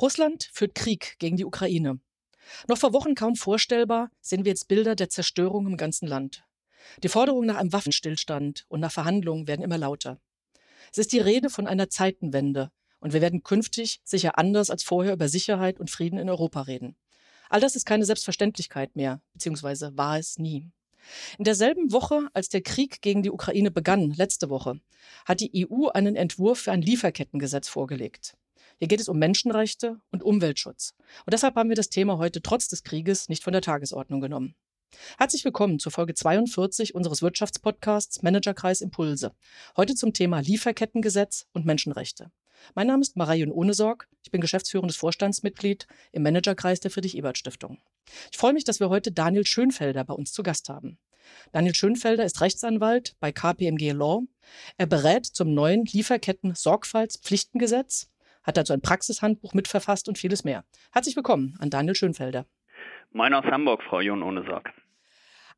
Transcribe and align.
Russland 0.00 0.48
führt 0.52 0.74
Krieg 0.74 1.16
gegen 1.18 1.36
die 1.36 1.44
Ukraine. 1.44 2.00
Noch 2.68 2.78
vor 2.78 2.92
Wochen 2.92 3.14
kaum 3.14 3.36
vorstellbar 3.36 4.10
sehen 4.20 4.44
wir 4.44 4.50
jetzt 4.50 4.68
Bilder 4.68 4.94
der 4.94 5.08
Zerstörung 5.08 5.66
im 5.66 5.76
ganzen 5.76 6.06
Land. 6.06 6.44
Die 7.02 7.08
Forderungen 7.08 7.46
nach 7.46 7.56
einem 7.56 7.72
Waffenstillstand 7.72 8.64
und 8.68 8.80
nach 8.80 8.92
Verhandlungen 8.92 9.46
werden 9.46 9.62
immer 9.62 9.78
lauter. 9.78 10.18
Es 10.90 10.98
ist 10.98 11.12
die 11.12 11.18
Rede 11.18 11.50
von 11.50 11.66
einer 11.66 11.88
Zeitenwende 11.88 12.70
und 12.98 13.12
wir 13.12 13.20
werden 13.20 13.42
künftig 13.42 14.00
sicher 14.04 14.38
anders 14.38 14.70
als 14.70 14.82
vorher 14.82 15.12
über 15.12 15.28
Sicherheit 15.28 15.78
und 15.78 15.90
Frieden 15.90 16.18
in 16.18 16.28
Europa 16.28 16.62
reden. 16.62 16.96
All 17.48 17.60
das 17.60 17.76
ist 17.76 17.84
keine 17.84 18.04
Selbstverständlichkeit 18.04 18.96
mehr, 18.96 19.20
beziehungsweise 19.32 19.96
war 19.96 20.18
es 20.18 20.38
nie. 20.38 20.70
In 21.38 21.44
derselben 21.44 21.92
Woche, 21.92 22.28
als 22.32 22.48
der 22.48 22.62
Krieg 22.62 23.00
gegen 23.00 23.22
die 23.22 23.30
Ukraine 23.30 23.70
begann, 23.70 24.12
letzte 24.12 24.50
Woche, 24.50 24.80
hat 25.24 25.40
die 25.40 25.66
EU 25.66 25.88
einen 25.88 26.14
Entwurf 26.14 26.60
für 26.60 26.72
ein 26.72 26.82
Lieferkettengesetz 26.82 27.68
vorgelegt. 27.68 28.36
Hier 28.80 28.88
geht 28.88 29.00
es 29.00 29.10
um 29.10 29.18
Menschenrechte 29.18 30.00
und 30.10 30.22
Umweltschutz. 30.22 30.94
Und 31.26 31.34
deshalb 31.34 31.56
haben 31.56 31.68
wir 31.68 31.76
das 31.76 31.90
Thema 31.90 32.16
heute 32.16 32.40
trotz 32.40 32.66
des 32.66 32.82
Krieges 32.82 33.28
nicht 33.28 33.44
von 33.44 33.52
der 33.52 33.60
Tagesordnung 33.60 34.22
genommen. 34.22 34.54
Herzlich 35.18 35.44
willkommen 35.44 35.78
zur 35.78 35.92
Folge 35.92 36.14
42 36.14 36.94
unseres 36.94 37.20
Wirtschaftspodcasts 37.20 38.22
Managerkreis 38.22 38.80
Impulse. 38.80 39.34
Heute 39.76 39.94
zum 39.94 40.14
Thema 40.14 40.40
Lieferkettengesetz 40.40 41.46
und 41.52 41.66
Menschenrechte. 41.66 42.32
Mein 42.74 42.86
Name 42.86 43.02
ist 43.02 43.18
Marion 43.18 43.52
Ohnesorg. 43.52 44.08
Ich 44.22 44.30
bin 44.30 44.40
geschäftsführendes 44.40 44.96
Vorstandsmitglied 44.96 45.86
im 46.12 46.22
Managerkreis 46.22 46.80
der 46.80 46.90
Friedrich-Ebert-Stiftung. 46.90 47.76
Ich 48.32 48.38
freue 48.38 48.54
mich, 48.54 48.64
dass 48.64 48.80
wir 48.80 48.88
heute 48.88 49.12
Daniel 49.12 49.46
Schönfelder 49.46 50.04
bei 50.04 50.14
uns 50.14 50.32
zu 50.32 50.42
Gast 50.42 50.70
haben. 50.70 50.96
Daniel 51.52 51.74
Schönfelder 51.74 52.24
ist 52.24 52.40
Rechtsanwalt 52.40 53.14
bei 53.20 53.30
KPMG 53.30 53.92
Law. 53.92 54.22
Er 54.78 54.86
berät 54.86 55.26
zum 55.26 55.52
neuen 55.52 55.84
Lieferketten-Sorgfaltspflichtengesetz, 55.84 58.08
hat 58.42 58.56
dazu 58.56 58.72
ein 58.72 58.80
Praxishandbuch 58.80 59.54
mitverfasst 59.54 60.08
und 60.08 60.18
vieles 60.18 60.44
mehr. 60.44 60.64
Herzlich 60.92 61.16
willkommen 61.16 61.56
an 61.58 61.70
Daniel 61.70 61.94
Schönfelder. 61.94 62.46
Moin 63.12 63.34
aus 63.34 63.44
Hamburg, 63.44 63.82
Frau 63.82 64.00
Jon 64.00 64.22
Ohnesorg. 64.22 64.72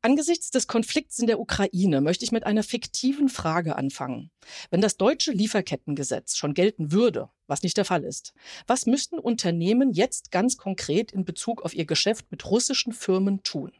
Angesichts 0.01 0.51
des 0.51 0.67
Konflikts 0.67 1.19
in 1.19 1.27
der 1.27 1.39
Ukraine 1.39 2.01
möchte 2.01 2.25
ich 2.25 2.33
mit 2.33 2.45
einer 2.45 2.63
fiktiven 2.63 3.29
Frage 3.29 3.77
anfangen. 3.77 4.31
Wenn 4.69 4.81
das 4.81 4.97
deutsche 4.97 5.31
Lieferkettengesetz 5.31 6.35
schon 6.35 6.53
gelten 6.53 6.91
würde, 6.91 7.29
was 7.47 7.63
nicht 7.63 7.77
der 7.77 7.85
Fall 7.85 8.03
ist, 8.03 8.33
was 8.67 8.85
müssten 8.85 9.17
Unternehmen 9.17 9.93
jetzt 9.93 10.29
ganz 10.31 10.57
konkret 10.57 11.13
in 11.13 11.23
Bezug 11.23 11.61
auf 11.61 11.73
ihr 11.73 11.85
Geschäft 11.85 12.25
mit 12.31 12.45
russischen 12.51 12.91
Firmen 12.91 13.43
tun? 13.43 13.71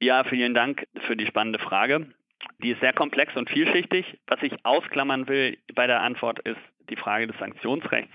Ja, 0.00 0.24
vielen 0.24 0.54
Dank 0.54 0.88
für 1.06 1.16
die 1.16 1.26
spannende 1.26 1.60
Frage. 1.60 2.12
Die 2.60 2.70
ist 2.70 2.80
sehr 2.80 2.92
komplex 2.92 3.36
und 3.36 3.48
vielschichtig. 3.48 4.18
Was 4.26 4.42
ich 4.42 4.52
ausklammern 4.64 5.28
will 5.28 5.56
bei 5.74 5.86
der 5.86 6.00
Antwort 6.00 6.40
ist 6.40 6.58
die 6.90 6.96
Frage 6.96 7.26
des 7.26 7.38
Sanktionsrechts. 7.38 8.12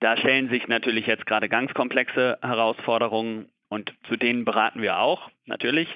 Da 0.00 0.16
stellen 0.16 0.48
sich 0.48 0.68
natürlich 0.68 1.06
jetzt 1.06 1.26
gerade 1.26 1.48
ganz 1.48 1.74
komplexe 1.74 2.38
Herausforderungen 2.42 3.48
und 3.68 3.92
zu 4.08 4.16
denen 4.16 4.44
beraten 4.44 4.80
wir 4.80 4.98
auch, 4.98 5.30
natürlich. 5.44 5.88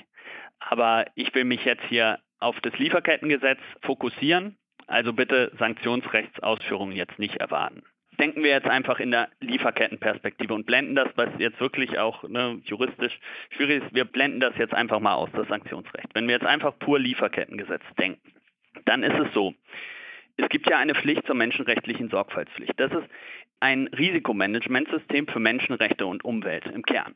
Aber 0.58 1.06
ich 1.14 1.34
will 1.34 1.44
mich 1.44 1.64
jetzt 1.64 1.84
hier 1.88 2.18
auf 2.38 2.60
das 2.60 2.76
Lieferkettengesetz 2.78 3.60
fokussieren. 3.82 4.58
Also 4.86 5.12
bitte 5.12 5.52
Sanktionsrechtsausführungen 5.58 6.96
jetzt 6.96 7.18
nicht 7.18 7.36
erwarten. 7.36 7.82
Denken 8.18 8.42
wir 8.42 8.50
jetzt 8.50 8.66
einfach 8.66 9.00
in 9.00 9.10
der 9.10 9.28
Lieferkettenperspektive 9.40 10.52
und 10.52 10.66
blenden 10.66 10.94
das, 10.94 11.08
was 11.14 11.30
jetzt 11.38 11.60
wirklich 11.60 11.98
auch 11.98 12.28
ne, 12.28 12.60
juristisch 12.64 13.18
schwierig 13.50 13.84
ist, 13.84 13.94
wir 13.94 14.04
blenden 14.04 14.40
das 14.40 14.56
jetzt 14.58 14.74
einfach 14.74 15.00
mal 15.00 15.14
aus, 15.14 15.30
das 15.32 15.48
Sanktionsrecht. 15.48 16.08
Wenn 16.12 16.26
wir 16.26 16.34
jetzt 16.34 16.46
einfach 16.46 16.78
pur 16.78 16.98
Lieferkettengesetz 16.98 17.82
denken, 17.98 18.20
dann 18.84 19.02
ist 19.02 19.18
es 19.18 19.32
so, 19.32 19.54
es 20.36 20.48
gibt 20.48 20.68
ja 20.68 20.78
eine 20.78 20.94
Pflicht 20.94 21.26
zur 21.26 21.34
menschenrechtlichen 21.34 22.10
Sorgfaltspflicht. 22.10 22.74
Das 22.76 22.92
ist 22.92 23.08
ein 23.60 23.88
Risikomanagementsystem 23.88 25.28
für 25.28 25.38
Menschenrechte 25.38 26.06
und 26.06 26.24
Umwelt 26.24 26.66
im 26.66 26.82
Kern. 26.82 27.14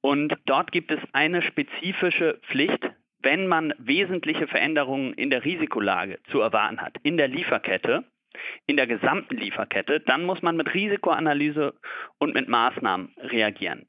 Und 0.00 0.36
dort 0.46 0.72
gibt 0.72 0.90
es 0.90 1.00
eine 1.12 1.42
spezifische 1.42 2.40
Pflicht, 2.48 2.90
wenn 3.20 3.46
man 3.46 3.74
wesentliche 3.78 4.46
Veränderungen 4.46 5.12
in 5.14 5.30
der 5.30 5.44
Risikolage 5.44 6.18
zu 6.30 6.40
erwarten 6.40 6.80
hat, 6.80 6.96
in 7.02 7.16
der 7.16 7.28
Lieferkette, 7.28 8.04
in 8.66 8.76
der 8.76 8.86
gesamten 8.86 9.36
Lieferkette, 9.36 10.00
dann 10.00 10.24
muss 10.24 10.42
man 10.42 10.56
mit 10.56 10.72
Risikoanalyse 10.72 11.74
und 12.18 12.34
mit 12.34 12.48
Maßnahmen 12.48 13.14
reagieren. 13.18 13.86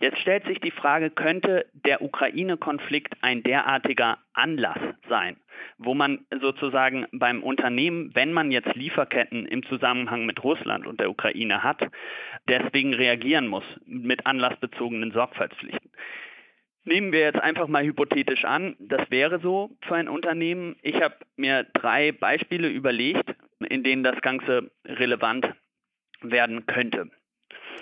Jetzt 0.00 0.18
stellt 0.18 0.46
sich 0.46 0.60
die 0.60 0.70
Frage, 0.70 1.10
könnte 1.10 1.66
der 1.72 2.00
Ukraine-Konflikt 2.00 3.16
ein 3.20 3.42
derartiger 3.42 4.18
Anlass 4.32 4.78
sein, 5.08 5.36
wo 5.78 5.94
man 5.94 6.26
sozusagen 6.40 7.06
beim 7.12 7.42
Unternehmen, 7.42 8.14
wenn 8.14 8.32
man 8.32 8.50
jetzt 8.50 8.74
Lieferketten 8.74 9.46
im 9.46 9.64
Zusammenhang 9.64 10.26
mit 10.26 10.42
Russland 10.44 10.86
und 10.86 11.00
der 11.00 11.10
Ukraine 11.10 11.62
hat, 11.62 11.80
deswegen 12.48 12.94
reagieren 12.94 13.46
muss 13.46 13.64
mit 13.86 14.26
anlassbezogenen 14.26 15.12
Sorgfaltspflichten. 15.12 15.90
Nehmen 16.84 17.12
wir 17.12 17.20
jetzt 17.20 17.40
einfach 17.40 17.68
mal 17.68 17.84
hypothetisch 17.84 18.44
an, 18.44 18.74
das 18.78 19.10
wäre 19.10 19.38
so 19.40 19.76
für 19.82 19.96
ein 19.96 20.08
Unternehmen. 20.08 20.76
Ich 20.82 21.00
habe 21.00 21.16
mir 21.36 21.64
drei 21.74 22.12
Beispiele 22.12 22.68
überlegt, 22.68 23.34
in 23.68 23.84
denen 23.84 24.02
das 24.02 24.20
Ganze 24.22 24.70
relevant 24.86 25.54
werden 26.22 26.66
könnte. 26.66 27.10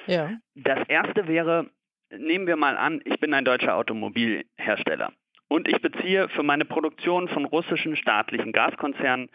Ja. 0.07 0.33
Das 0.55 0.87
erste 0.89 1.29
wäre, 1.29 1.71
nehmen 2.11 2.47
wir 2.47 2.57
mal 2.57 2.77
an, 2.77 3.01
ich 3.05 3.21
bin 3.21 3.35
ein 3.35 3.45
deutscher 3.45 3.77
Automobilhersteller 3.77 5.13
und 5.49 5.69
ich 5.69 5.81
beziehe 5.81 6.29
für 6.29 6.43
meine 6.43 6.65
Produktion 6.65 7.29
von 7.29 7.45
russischen 7.45 7.97
staatlichen 7.97 8.53
Gaskonzernen 8.53 9.29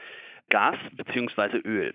Gas 0.49 0.77
bzw. 0.93 1.57
Öl. 1.65 1.93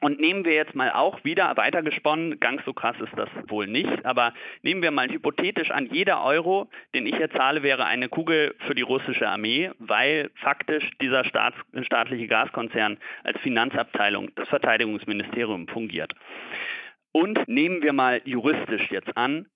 Und 0.00 0.20
nehmen 0.20 0.44
wir 0.44 0.54
jetzt 0.54 0.76
mal 0.76 0.92
auch 0.92 1.24
wieder 1.24 1.56
weitergesponnen, 1.56 2.38
ganz 2.38 2.64
so 2.64 2.72
krass 2.72 2.96
ist 3.00 3.12
das 3.16 3.28
wohl 3.48 3.66
nicht, 3.66 4.06
aber 4.06 4.32
nehmen 4.62 4.80
wir 4.80 4.92
mal 4.92 5.08
hypothetisch 5.08 5.72
an, 5.72 5.88
jeder 5.90 6.22
Euro, 6.22 6.70
den 6.94 7.06
ich 7.06 7.16
hier 7.16 7.30
zahle, 7.30 7.64
wäre 7.64 7.84
eine 7.84 8.08
Kugel 8.08 8.54
für 8.60 8.76
die 8.76 8.82
russische 8.82 9.28
Armee, 9.28 9.72
weil 9.80 10.30
faktisch 10.36 10.88
dieser 11.02 11.24
Staats, 11.24 11.56
staatliche 11.82 12.28
Gaskonzern 12.28 12.98
als 13.24 13.40
Finanzabteilung 13.40 14.32
des 14.36 14.48
Verteidigungsministeriums 14.48 15.70
fungiert. 15.72 16.14
Und 17.10 17.48
nehmen 17.48 17.82
wir 17.82 17.92
mal 17.92 18.20
juristisch 18.24 18.88
jetzt 18.90 19.16
an, 19.16 19.46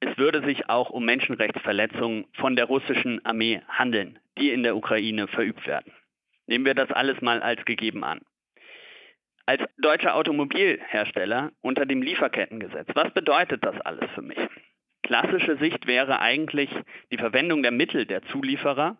es 0.00 0.16
würde 0.16 0.42
sich 0.44 0.68
auch 0.68 0.90
um 0.90 1.04
Menschenrechtsverletzungen 1.04 2.26
von 2.34 2.56
der 2.56 2.64
russischen 2.64 3.24
Armee 3.24 3.60
handeln, 3.68 4.18
die 4.38 4.50
in 4.50 4.62
der 4.62 4.76
Ukraine 4.76 5.28
verübt 5.28 5.66
werden. 5.66 5.92
Nehmen 6.46 6.64
wir 6.64 6.74
das 6.74 6.90
alles 6.90 7.20
mal 7.20 7.42
als 7.42 7.64
gegeben 7.64 8.02
an. 8.02 8.20
Als 9.46 9.62
deutscher 9.78 10.14
Automobilhersteller 10.14 11.52
unter 11.60 11.84
dem 11.84 12.02
Lieferkettengesetz, 12.02 12.88
was 12.94 13.12
bedeutet 13.12 13.64
das 13.64 13.78
alles 13.82 14.10
für 14.14 14.22
mich? 14.22 14.38
Klassische 15.02 15.56
Sicht 15.58 15.86
wäre 15.86 16.20
eigentlich, 16.20 16.70
die 17.10 17.18
Verwendung 17.18 17.62
der 17.62 17.72
Mittel 17.72 18.06
der 18.06 18.22
Zulieferer 18.22 18.96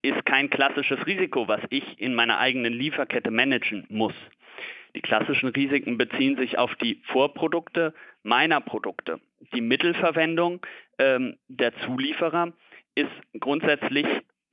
ist 0.00 0.24
kein 0.24 0.50
klassisches 0.50 1.06
Risiko, 1.06 1.46
was 1.46 1.60
ich 1.70 2.00
in 2.00 2.14
meiner 2.14 2.38
eigenen 2.38 2.72
Lieferkette 2.72 3.30
managen 3.30 3.86
muss. 3.88 4.14
Die 4.94 5.02
klassischen 5.02 5.50
Risiken 5.50 5.98
beziehen 5.98 6.36
sich 6.36 6.58
auf 6.58 6.74
die 6.76 7.00
Vorprodukte 7.04 7.94
meiner 8.22 8.60
Produkte. 8.60 9.20
Die 9.54 9.60
Mittelverwendung 9.60 10.64
ähm, 10.98 11.36
der 11.48 11.72
Zulieferer 11.84 12.52
ist 12.94 13.10
grundsätzlich 13.38 14.06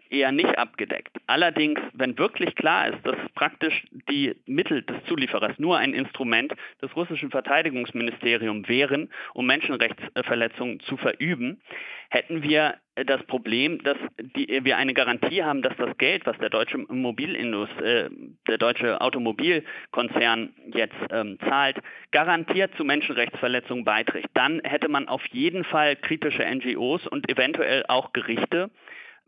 eher 0.09 0.31
nicht 0.31 0.58
abgedeckt. 0.58 1.18
Allerdings, 1.28 1.80
wenn 1.94 2.18
wirklich 2.18 2.56
klar 2.56 2.88
ist, 2.90 3.06
dass 3.06 3.16
praktisch 3.36 3.84
die 4.09 4.36
Mittel 4.46 4.84
des 4.84 5.03
Zulieferers 5.06 5.58
nur 5.59 5.78
ein 5.78 5.94
Instrument 5.94 6.53
des 6.81 6.96
russischen 6.96 7.31
Verteidigungsministeriums 7.31 8.68
wären, 8.68 9.09
um 9.34 9.46
Menschenrechtsverletzungen 9.46 10.80
zu 10.81 10.97
verüben, 10.97 11.62
hätten 12.09 12.44
wir 12.44 12.75
das 13.06 13.24
Problem, 13.24 13.81
dass 13.84 13.97
die, 14.36 14.59
wir 14.64 14.78
eine 14.78 14.94
Garantie 14.94 15.44
haben, 15.44 15.62
dass 15.62 15.75
das 15.78 15.97
Geld, 15.97 16.26
was 16.26 16.38
der 16.40 16.50
deutsche 16.50 16.78
Mobilindus, 16.78 17.70
äh, 17.81 18.09
der 18.47 18.58
deutsche 18.58 19.00
Automobilkonzern 19.00 20.53
jetzt 20.73 20.96
ähm, 21.11 21.38
zahlt, 21.47 21.78
garantiert 22.11 22.76
zu 22.76 22.84
Menschenrechtsverletzungen 22.84 23.85
beiträgt. 23.85 24.29
Dann 24.34 24.59
hätte 24.64 24.90
man 24.90 25.08
auf 25.08 25.26
jeden 25.28 25.64
Fall 25.64 25.96
kritische 25.96 26.44
NGOs 26.44 27.08
und 27.08 27.29
eventuell 27.29 27.85
auch 27.88 28.11
Gerichte, 28.11 28.70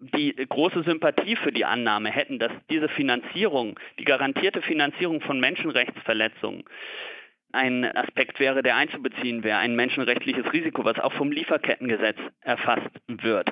die 0.02 0.36
große 0.36 0.84
Sympathie 0.84 1.36
für 1.36 1.52
die 1.52 1.66
Annahme 1.66 2.10
hätten, 2.10 2.40
dass 2.40 2.52
diese 2.70 2.90
Finanzierung, 2.90 3.80
die 4.00 4.04
garantierte 4.04 4.62
Finanzierung 4.62 5.22
von 5.22 5.40
Menschenrechtsverletzungen, 5.40 6.64
ein 7.54 7.86
Aspekt 7.96 8.40
wäre, 8.40 8.64
der 8.64 8.76
einzubeziehen 8.78 9.44
wäre, 9.44 9.60
ein 9.60 9.76
menschenrechtliches 9.76 10.52
Risiko, 10.54 10.86
was 10.86 11.00
auch 11.00 11.14
vom 11.14 11.32
Lieferkettengesetz 11.32 12.18
erfasst 12.42 12.90
wird. 13.08 13.52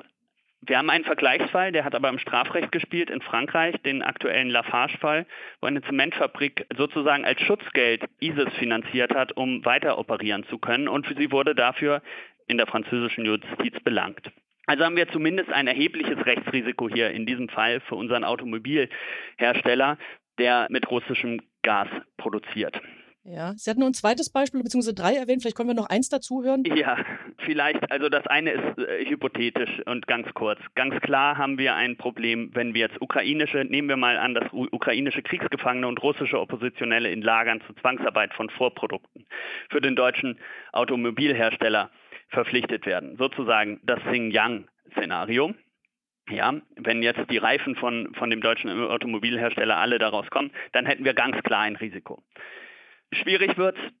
Wir 0.62 0.76
haben 0.76 0.90
einen 0.90 1.04
Vergleichsfall, 1.04 1.72
der 1.72 1.84
hat 1.84 1.94
aber 1.94 2.10
im 2.10 2.18
Strafrecht 2.18 2.70
gespielt 2.70 3.08
in 3.08 3.22
Frankreich, 3.22 3.76
den 3.82 4.02
aktuellen 4.02 4.50
Lafarge-Fall, 4.50 5.26
wo 5.60 5.66
eine 5.66 5.80
Zementfabrik 5.82 6.66
sozusagen 6.76 7.24
als 7.24 7.40
Schutzgeld 7.42 8.04
ISIS 8.20 8.52
finanziert 8.58 9.14
hat, 9.14 9.32
um 9.36 9.64
weiter 9.64 9.98
operieren 9.98 10.44
zu 10.50 10.58
können 10.58 10.88
und 10.88 11.06
sie 11.16 11.32
wurde 11.32 11.54
dafür 11.54 12.02
in 12.46 12.58
der 12.58 12.66
französischen 12.66 13.24
Justiz 13.24 13.80
belangt. 13.84 14.30
Also 14.70 14.84
haben 14.84 14.94
wir 14.94 15.08
zumindest 15.08 15.50
ein 15.50 15.66
erhebliches 15.66 16.24
Rechtsrisiko 16.24 16.88
hier 16.88 17.10
in 17.10 17.26
diesem 17.26 17.48
Fall 17.48 17.80
für 17.80 17.96
unseren 17.96 18.22
Automobilhersteller, 18.22 19.98
der 20.38 20.68
mit 20.70 20.88
russischem 20.88 21.40
Gas 21.64 21.88
produziert. 22.16 22.80
Ja, 23.24 23.52
Sie 23.56 23.68
hatten 23.68 23.80
nur 23.80 23.90
ein 23.90 23.94
zweites 23.94 24.30
Beispiel, 24.30 24.62
beziehungsweise 24.62 24.94
drei 24.94 25.16
erwähnt. 25.16 25.42
Vielleicht 25.42 25.56
können 25.56 25.70
wir 25.70 25.74
noch 25.74 25.90
eins 25.90 26.08
dazu 26.08 26.44
hören. 26.44 26.62
Ja, 26.76 27.04
vielleicht. 27.44 27.90
Also 27.90 28.08
das 28.08 28.24
eine 28.28 28.52
ist 28.52 28.78
äh, 28.78 29.06
hypothetisch 29.06 29.82
und 29.86 30.06
ganz 30.06 30.32
kurz. 30.34 30.60
Ganz 30.76 30.94
klar 31.00 31.36
haben 31.36 31.58
wir 31.58 31.74
ein 31.74 31.96
Problem, 31.96 32.52
wenn 32.54 32.72
wir 32.72 32.82
jetzt 32.82 33.02
ukrainische, 33.02 33.64
nehmen 33.64 33.88
wir 33.88 33.96
mal 33.96 34.18
an, 34.18 34.34
dass 34.34 34.52
ukrainische 34.52 35.22
Kriegsgefangene 35.22 35.88
und 35.88 36.00
russische 36.00 36.38
Oppositionelle 36.38 37.10
in 37.10 37.22
Lagern 37.22 37.60
zur 37.66 37.76
Zwangsarbeit 37.78 38.32
von 38.34 38.48
Vorprodukten 38.50 39.26
für 39.68 39.80
den 39.80 39.96
deutschen 39.96 40.38
Automobilhersteller 40.72 41.90
verpflichtet 42.28 42.86
werden. 42.86 43.16
Sozusagen 43.16 43.80
das 43.82 44.00
Xinjiang-Szenario. 44.00 45.54
Ja, 46.28 46.54
wenn 46.76 47.02
jetzt 47.02 47.28
die 47.30 47.38
Reifen 47.38 47.74
von, 47.74 48.14
von 48.14 48.30
dem 48.30 48.40
deutschen 48.40 48.70
Automobilhersteller 48.70 49.76
alle 49.76 49.98
daraus 49.98 50.28
kommen, 50.30 50.52
dann 50.72 50.86
hätten 50.86 51.04
wir 51.04 51.14
ganz 51.14 51.42
klar 51.42 51.62
ein 51.62 51.76
Risiko. 51.76 52.22
Schwierig 53.12 53.58
wird 53.58 53.76
es 53.76 53.92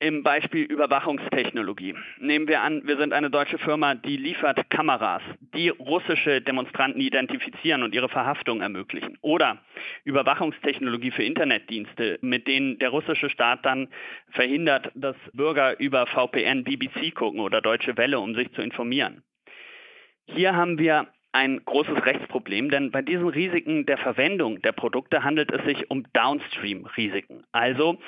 im 0.00 0.22
Beispiel 0.22 0.64
Überwachungstechnologie. 0.64 1.94
Nehmen 2.18 2.46
wir 2.46 2.62
an, 2.62 2.86
wir 2.86 2.96
sind 2.98 3.12
eine 3.12 3.30
deutsche 3.30 3.58
Firma, 3.58 3.94
die 3.94 4.16
liefert 4.16 4.70
Kameras, 4.70 5.22
die 5.54 5.70
russische 5.70 6.40
Demonstranten 6.40 7.00
identifizieren 7.00 7.82
und 7.82 7.94
ihre 7.94 8.08
Verhaftung 8.08 8.60
ermöglichen. 8.60 9.18
Oder 9.22 9.58
Überwachungstechnologie 10.04 11.10
für 11.10 11.24
Internetdienste, 11.24 12.18
mit 12.20 12.46
denen 12.46 12.78
der 12.78 12.90
russische 12.90 13.28
Staat 13.28 13.64
dann 13.64 13.88
verhindert, 14.30 14.90
dass 14.94 15.16
Bürger 15.32 15.78
über 15.80 16.06
VPN 16.06 16.64
BBC 16.64 17.14
gucken 17.14 17.40
oder 17.40 17.60
Deutsche 17.60 17.96
Welle, 17.96 18.20
um 18.20 18.34
sich 18.34 18.52
zu 18.52 18.62
informieren. 18.62 19.22
Hier 20.26 20.54
haben 20.54 20.78
wir 20.78 21.08
ein 21.32 21.64
großes 21.64 22.04
Rechtsproblem, 22.04 22.70
denn 22.70 22.90
bei 22.90 23.02
diesen 23.02 23.28
Risiken 23.28 23.86
der 23.86 23.98
Verwendung 23.98 24.62
der 24.62 24.72
Produkte 24.72 25.24
handelt 25.24 25.52
es 25.52 25.64
sich 25.64 25.90
um 25.90 26.04
Downstream-Risiken, 26.12 27.44
also 27.52 27.98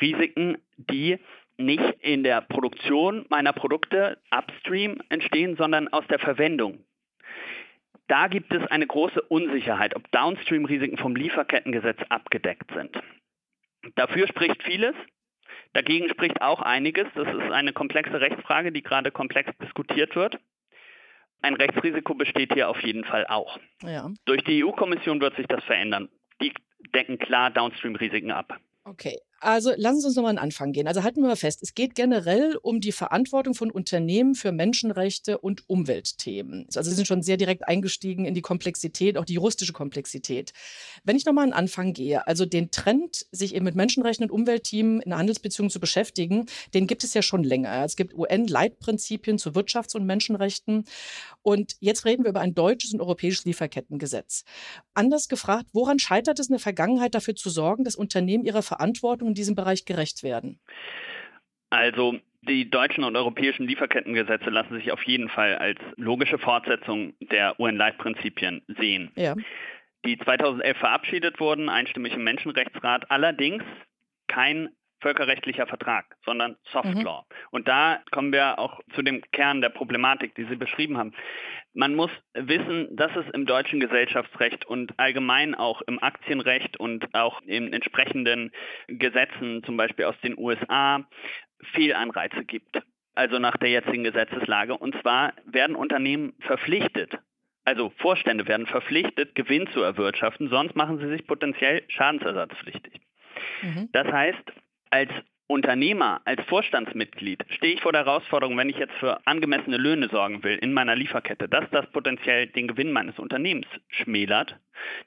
Risiken, 0.00 0.58
die 0.76 1.18
nicht 1.58 1.84
in 2.00 2.24
der 2.24 2.40
Produktion 2.40 3.26
meiner 3.28 3.52
Produkte 3.52 4.18
upstream 4.30 5.00
entstehen, 5.10 5.56
sondern 5.56 5.88
aus 5.88 6.06
der 6.08 6.18
Verwendung. 6.18 6.84
Da 8.08 8.26
gibt 8.28 8.52
es 8.52 8.66
eine 8.70 8.86
große 8.86 9.22
Unsicherheit, 9.22 9.94
ob 9.94 10.10
Downstream-Risiken 10.10 10.98
vom 10.98 11.14
Lieferkettengesetz 11.14 11.98
abgedeckt 12.08 12.70
sind. 12.74 13.00
Dafür 13.94 14.26
spricht 14.28 14.62
vieles, 14.62 14.94
dagegen 15.72 16.08
spricht 16.08 16.40
auch 16.40 16.62
einiges. 16.62 17.06
Das 17.14 17.28
ist 17.28 17.52
eine 17.52 17.72
komplexe 17.72 18.20
Rechtsfrage, 18.20 18.72
die 18.72 18.82
gerade 18.82 19.10
komplex 19.10 19.50
diskutiert 19.58 20.16
wird 20.16 20.38
ein 21.42 21.54
Rechtsrisiko 21.54 22.14
besteht 22.14 22.54
hier 22.54 22.68
auf 22.68 22.80
jeden 22.82 23.04
Fall 23.04 23.26
auch. 23.26 23.58
Ja. 23.82 24.10
Durch 24.24 24.42
die 24.44 24.64
EU-Kommission 24.64 25.20
wird 25.20 25.36
sich 25.36 25.46
das 25.46 25.62
verändern. 25.64 26.08
Die 26.40 26.52
decken 26.94 27.18
klar 27.18 27.50
Downstream-Risiken 27.50 28.30
ab. 28.30 28.58
Okay, 28.84 29.18
also 29.42 29.72
lassen 29.76 30.00
Sie 30.00 30.06
uns 30.06 30.16
nochmal 30.16 30.30
an 30.30 30.38
Anfang 30.38 30.72
gehen. 30.72 30.86
Also 30.86 31.02
halten 31.02 31.20
wir 31.20 31.28
mal 31.28 31.36
fest, 31.36 31.62
es 31.62 31.74
geht 31.74 31.94
generell 31.94 32.56
um 32.62 32.80
die 32.80 32.92
Verantwortung 32.92 33.54
von 33.54 33.70
Unternehmen 33.70 34.34
für 34.34 34.52
Menschenrechte 34.52 35.38
und 35.38 35.68
Umweltthemen. 35.68 36.66
Also 36.74 36.90
Sie 36.90 36.96
sind 36.96 37.06
schon 37.06 37.22
sehr 37.22 37.36
direkt 37.36 37.66
eingestiegen 37.66 38.24
in 38.24 38.34
die 38.34 38.40
Komplexität, 38.40 39.18
auch 39.18 39.24
die 39.24 39.34
juristische 39.34 39.72
Komplexität. 39.72 40.52
Wenn 41.02 41.16
ich 41.16 41.24
nochmal 41.24 41.44
an 41.44 41.52
Anfang 41.52 41.92
gehe, 41.92 42.26
also 42.26 42.46
den 42.46 42.70
Trend, 42.70 43.26
sich 43.32 43.54
eben 43.54 43.64
mit 43.64 43.74
Menschenrechten 43.74 44.24
und 44.24 44.30
Umweltthemen 44.30 45.00
in 45.00 45.16
Handelsbeziehungen 45.16 45.70
zu 45.70 45.80
beschäftigen, 45.80 46.46
den 46.72 46.86
gibt 46.86 47.02
es 47.02 47.12
ja 47.12 47.22
schon 47.22 47.42
länger. 47.42 47.84
Es 47.84 47.96
gibt 47.96 48.14
UN-Leitprinzipien 48.14 49.38
zu 49.38 49.50
Wirtschafts- 49.50 49.96
und 49.96 50.06
Menschenrechten. 50.06 50.84
Und 51.42 51.74
jetzt 51.80 52.04
reden 52.04 52.24
wir 52.24 52.30
über 52.30 52.40
ein 52.40 52.54
deutsches 52.54 52.94
und 52.94 53.00
europäisches 53.00 53.44
Lieferkettengesetz. 53.44 54.44
Anders 54.94 55.28
gefragt, 55.28 55.66
woran 55.72 55.98
scheitert 55.98 56.38
es 56.38 56.46
in 56.46 56.52
der 56.52 56.60
Vergangenheit 56.60 57.14
dafür 57.14 57.34
zu 57.34 57.50
sorgen, 57.50 57.82
dass 57.82 57.96
Unternehmen 57.96 58.44
ihrer 58.44 58.62
Verantwortung 58.62 59.31
in 59.32 59.34
diesem 59.34 59.54
Bereich 59.54 59.84
gerecht 59.86 60.22
werden? 60.22 60.60
Also 61.70 62.18
die 62.42 62.68
deutschen 62.68 63.04
und 63.04 63.16
europäischen 63.16 63.66
Lieferkettengesetze 63.66 64.50
lassen 64.50 64.74
sich 64.74 64.92
auf 64.92 65.02
jeden 65.04 65.30
Fall 65.30 65.56
als 65.56 65.78
logische 65.96 66.38
Fortsetzung 66.38 67.14
der 67.20 67.58
UN-Leitprinzipien 67.58 68.62
sehen. 68.78 69.10
Ja. 69.16 69.34
Die 70.04 70.18
2011 70.18 70.76
verabschiedet 70.76 71.40
wurden, 71.40 71.68
einstimmig 71.68 72.12
im 72.12 72.24
Menschenrechtsrat, 72.24 73.10
allerdings 73.10 73.62
kein 74.26 74.68
völkerrechtlicher 75.00 75.66
Vertrag, 75.66 76.04
sondern 76.24 76.56
Soft 76.72 76.94
mhm. 76.94 77.02
Law. 77.02 77.24
Und 77.50 77.68
da 77.68 78.00
kommen 78.10 78.32
wir 78.32 78.58
auch 78.58 78.80
zu 78.94 79.02
dem 79.02 79.22
Kern 79.32 79.60
der 79.60 79.70
Problematik, 79.70 80.34
die 80.34 80.44
Sie 80.44 80.56
beschrieben 80.56 80.98
haben. 80.98 81.12
Man 81.74 81.94
muss 81.94 82.10
wissen, 82.34 82.94
dass 82.94 83.14
es 83.16 83.26
im 83.32 83.46
deutschen 83.46 83.80
Gesellschaftsrecht 83.80 84.66
und 84.66 84.98
allgemein 84.98 85.54
auch 85.54 85.80
im 85.82 86.02
Aktienrecht 86.02 86.78
und 86.78 87.14
auch 87.14 87.40
in 87.42 87.72
entsprechenden 87.72 88.52
Gesetzen, 88.88 89.62
zum 89.64 89.76
Beispiel 89.76 90.04
aus 90.04 90.18
den 90.22 90.36
USA, 90.36 91.08
Fehlanreize 91.72 92.44
gibt. 92.44 92.82
Also 93.14 93.38
nach 93.38 93.56
der 93.56 93.70
jetzigen 93.70 94.04
Gesetzeslage. 94.04 94.76
Und 94.76 94.94
zwar 95.00 95.34
werden 95.44 95.76
Unternehmen 95.76 96.34
verpflichtet, 96.40 97.18
also 97.64 97.92
Vorstände 97.98 98.46
werden 98.48 98.66
verpflichtet, 98.66 99.34
Gewinn 99.34 99.68
zu 99.68 99.82
erwirtschaften, 99.82 100.48
sonst 100.48 100.74
machen 100.74 100.98
sie 100.98 101.08
sich 101.08 101.26
potenziell 101.26 101.84
schadensersatzpflichtig. 101.88 103.00
Mhm. 103.62 103.88
Das 103.92 104.06
heißt, 104.08 104.52
als 104.90 105.10
Unternehmer, 105.52 106.20
als 106.24 106.42
Vorstandsmitglied 106.46 107.44
stehe 107.50 107.74
ich 107.74 107.80
vor 107.80 107.92
der 107.92 108.04
Herausforderung, 108.04 108.56
wenn 108.56 108.68
ich 108.68 108.78
jetzt 108.78 108.94
für 108.94 109.26
angemessene 109.26 109.76
Löhne 109.76 110.08
sorgen 110.08 110.42
will 110.42 110.56
in 110.56 110.72
meiner 110.72 110.96
Lieferkette, 110.96 111.48
dass 111.48 111.68
das 111.70 111.86
potenziell 111.92 112.46
den 112.48 112.68
Gewinn 112.68 112.90
meines 112.90 113.18
Unternehmens 113.18 113.66
schmälert, 113.88 114.58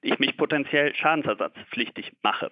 ich 0.01 0.19
mich 0.19 0.37
potenziell 0.37 0.95
schadensersatzpflichtig 0.95 2.13
mache. 2.21 2.51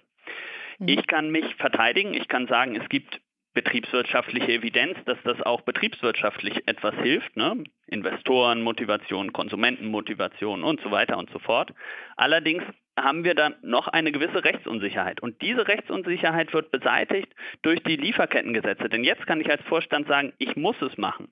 Mhm. 0.78 0.88
Ich 0.88 1.06
kann 1.06 1.30
mich 1.30 1.54
verteidigen, 1.54 2.14
ich 2.14 2.28
kann 2.28 2.46
sagen, 2.48 2.76
es 2.76 2.88
gibt 2.88 3.20
betriebswirtschaftliche 3.54 4.52
Evidenz, 4.52 4.98
dass 5.06 5.18
das 5.22 5.40
auch 5.42 5.60
betriebswirtschaftlich 5.62 6.66
etwas 6.66 6.94
hilft. 6.96 7.36
Ne? 7.36 7.64
Investorenmotivation, 7.86 9.32
Konsumentenmotivation 9.32 10.64
und 10.64 10.80
so 10.80 10.90
weiter 10.90 11.16
und 11.16 11.30
so 11.30 11.38
fort. 11.38 11.72
Allerdings 12.16 12.64
haben 12.98 13.24
wir 13.24 13.34
dann 13.34 13.56
noch 13.62 13.88
eine 13.88 14.12
gewisse 14.12 14.44
Rechtsunsicherheit. 14.44 15.20
Und 15.20 15.42
diese 15.42 15.66
Rechtsunsicherheit 15.66 16.52
wird 16.52 16.70
beseitigt 16.70 17.28
durch 17.62 17.82
die 17.82 17.96
Lieferkettengesetze. 17.96 18.88
Denn 18.88 19.04
jetzt 19.04 19.26
kann 19.26 19.40
ich 19.40 19.50
als 19.50 19.62
Vorstand 19.64 20.06
sagen, 20.06 20.32
ich 20.38 20.56
muss 20.56 20.80
es 20.80 20.96
machen. 20.96 21.28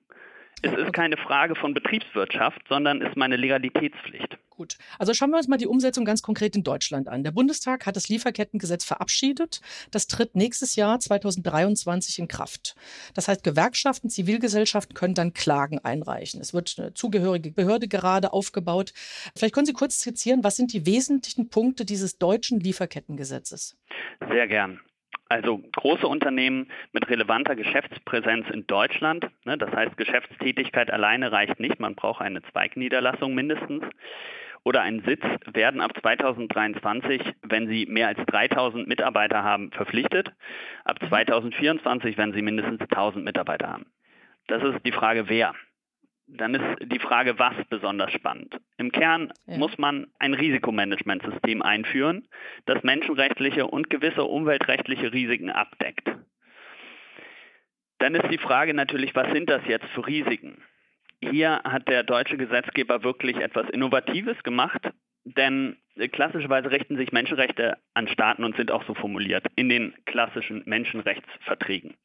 Es 0.65 0.71
ist 0.71 0.93
keine 0.93 1.17
Frage 1.17 1.55
von 1.55 1.73
Betriebswirtschaft, 1.73 2.61
sondern 2.69 3.01
ist 3.01 3.17
meine 3.17 3.35
Legalitätspflicht. 3.35 4.37
Gut. 4.49 4.77
Also 4.97 5.13
schauen 5.13 5.31
wir 5.31 5.37
uns 5.37 5.49
mal 5.49 5.57
die 5.57 5.67
Umsetzung 5.67 6.05
ganz 6.05 6.21
konkret 6.21 6.55
in 6.55 6.63
Deutschland 6.63 7.09
an. 7.09 7.25
Der 7.25 7.31
Bundestag 7.31 7.85
hat 7.85 7.97
das 7.97 8.07
Lieferkettengesetz 8.07 8.85
verabschiedet. 8.85 9.59
Das 9.91 10.07
tritt 10.07 10.35
nächstes 10.35 10.77
Jahr 10.77 11.01
2023 11.01 12.19
in 12.19 12.29
Kraft. 12.29 12.75
Das 13.13 13.27
heißt, 13.27 13.43
Gewerkschaften, 13.43 14.09
Zivilgesellschaften 14.09 14.93
können 14.93 15.15
dann 15.15 15.33
Klagen 15.33 15.79
einreichen. 15.79 16.39
Es 16.39 16.53
wird 16.53 16.73
eine 16.77 16.93
zugehörige 16.93 17.51
Behörde 17.51 17.89
gerade 17.89 18.31
aufgebaut. 18.31 18.93
Vielleicht 19.35 19.53
können 19.53 19.65
Sie 19.65 19.73
kurz 19.73 19.99
skizzieren, 19.99 20.45
was 20.45 20.55
sind 20.55 20.71
die 20.71 20.85
wesentlichen 20.85 21.49
Punkte 21.49 21.83
dieses 21.83 22.19
deutschen 22.19 22.61
Lieferkettengesetzes? 22.61 23.75
Sehr 24.29 24.47
gern. 24.47 24.79
Also 25.33 25.57
große 25.57 26.07
Unternehmen 26.07 26.67
mit 26.91 27.09
relevanter 27.09 27.55
Geschäftspräsenz 27.55 28.51
in 28.51 28.67
Deutschland, 28.67 29.31
ne, 29.45 29.57
das 29.57 29.71
heißt 29.71 29.97
Geschäftstätigkeit 29.97 30.91
alleine 30.91 31.31
reicht 31.31 31.59
nicht, 31.59 31.79
man 31.79 31.95
braucht 31.95 32.21
eine 32.21 32.43
Zweigniederlassung 32.51 33.33
mindestens 33.33 33.83
oder 34.63 34.83
einen 34.83 35.01
Sitz, 35.03 35.23
werden 35.51 35.81
ab 35.81 35.93
2023, 35.99 37.19
wenn 37.41 37.67
sie 37.67 37.87
mehr 37.87 38.09
als 38.09 38.19
3000 38.27 38.87
Mitarbeiter 38.87 39.43
haben, 39.43 39.71
verpflichtet. 39.71 40.31
Ab 40.85 40.99
2024, 41.09 42.15
wenn 42.15 42.31
sie 42.33 42.43
mindestens 42.43 42.81
1000 42.81 43.25
Mitarbeiter 43.25 43.69
haben. 43.69 43.87
Das 44.45 44.61
ist 44.61 44.85
die 44.85 44.91
Frage, 44.91 45.29
wer 45.29 45.55
dann 46.27 46.55
ist 46.55 46.91
die 46.91 46.99
Frage, 46.99 47.37
was 47.37 47.53
besonders 47.69 48.11
spannend. 48.11 48.57
Im 48.77 48.91
Kern 48.91 49.31
ja. 49.45 49.57
muss 49.57 49.77
man 49.77 50.07
ein 50.19 50.33
Risikomanagementsystem 50.33 51.61
einführen, 51.61 52.27
das 52.65 52.83
menschenrechtliche 52.83 53.67
und 53.67 53.89
gewisse 53.89 54.23
umweltrechtliche 54.23 55.11
Risiken 55.13 55.49
abdeckt. 55.49 56.09
Dann 57.99 58.15
ist 58.15 58.29
die 58.31 58.37
Frage 58.37 58.73
natürlich, 58.73 59.15
was 59.15 59.31
sind 59.31 59.49
das 59.49 59.61
jetzt 59.67 59.85
für 59.93 60.05
Risiken? 60.05 60.61
Hier 61.21 61.61
hat 61.63 61.87
der 61.87 62.03
deutsche 62.03 62.37
Gesetzgeber 62.37 63.03
wirklich 63.03 63.37
etwas 63.37 63.69
Innovatives 63.69 64.41
gemacht, 64.43 64.89
denn 65.25 65.77
klassischerweise 66.11 66.71
richten 66.71 66.97
sich 66.97 67.11
Menschenrechte 67.11 67.77
an 67.93 68.07
Staaten 68.07 68.43
und 68.43 68.55
sind 68.57 68.71
auch 68.71 68.83
so 68.85 68.93
formuliert 68.93 69.45
in 69.55 69.69
den 69.69 69.93
klassischen 70.05 70.63
Menschenrechtsverträgen 70.65 71.95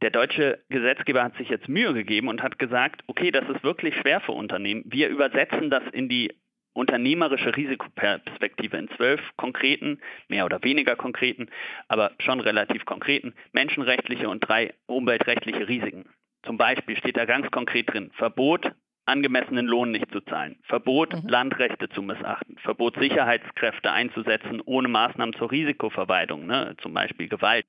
der 0.00 0.10
deutsche 0.10 0.62
Gesetzgeber 0.68 1.24
hat 1.24 1.36
sich 1.36 1.48
jetzt 1.48 1.68
Mühe 1.68 1.92
gegeben 1.92 2.28
und 2.28 2.42
hat 2.42 2.58
gesagt, 2.58 3.02
okay, 3.06 3.30
das 3.30 3.48
ist 3.48 3.64
wirklich 3.64 3.96
schwer 3.96 4.20
für 4.20 4.32
Unternehmen. 4.32 4.84
Wir 4.86 5.08
übersetzen 5.08 5.70
das 5.70 5.82
in 5.92 6.08
die 6.08 6.32
unternehmerische 6.72 7.56
Risikoperspektive 7.56 8.76
in 8.76 8.88
zwölf 8.96 9.20
konkreten, 9.36 9.98
mehr 10.28 10.44
oder 10.44 10.62
weniger 10.62 10.94
konkreten, 10.94 11.48
aber 11.88 12.12
schon 12.20 12.38
relativ 12.38 12.84
konkreten 12.84 13.34
menschenrechtliche 13.52 14.28
und 14.28 14.40
drei 14.40 14.74
umweltrechtliche 14.86 15.66
Risiken. 15.66 16.08
Zum 16.44 16.56
Beispiel 16.56 16.96
steht 16.96 17.16
da 17.16 17.24
ganz 17.24 17.50
konkret 17.50 17.92
drin, 17.92 18.12
Verbot, 18.14 18.70
angemessenen 19.08 19.66
Lohn 19.66 19.90
nicht 19.90 20.10
zu 20.12 20.20
zahlen, 20.20 20.58
Verbot, 20.64 21.14
mhm. 21.14 21.28
Landrechte 21.28 21.88
zu 21.88 22.02
missachten, 22.02 22.56
Verbot, 22.58 22.96
Sicherheitskräfte 23.00 23.90
einzusetzen 23.90 24.60
ohne 24.64 24.88
Maßnahmen 24.88 25.34
zur 25.34 25.50
Risikovermeidung, 25.50 26.46
ne, 26.46 26.76
zum 26.80 26.94
Beispiel 26.94 27.28
Gewalt. 27.28 27.66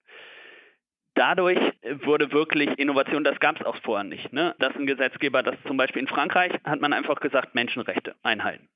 dadurch 1.15 1.59
wurde 2.03 2.31
wirklich 2.31 2.77
Innovation, 2.79 3.23
das 3.23 3.39
gab 3.39 3.59
es 3.59 3.65
auch 3.65 3.75
vorher 3.83 4.03
nicht. 4.05 4.31
Ne? 4.31 4.55
Dass 4.59 4.75
ein 4.75 4.85
Gesetzgeber, 4.85 5.43
das 5.43 5.55
zum 5.65 5.77
Beispiel 5.77 6.01
in 6.01 6.07
Frankreich, 6.07 6.53
hat 6.63 6.79
man 6.79 6.93
einfach 6.93 7.19
gesagt, 7.19 7.55
Menschenrechte 7.55 8.15
einhalten. 8.23 8.67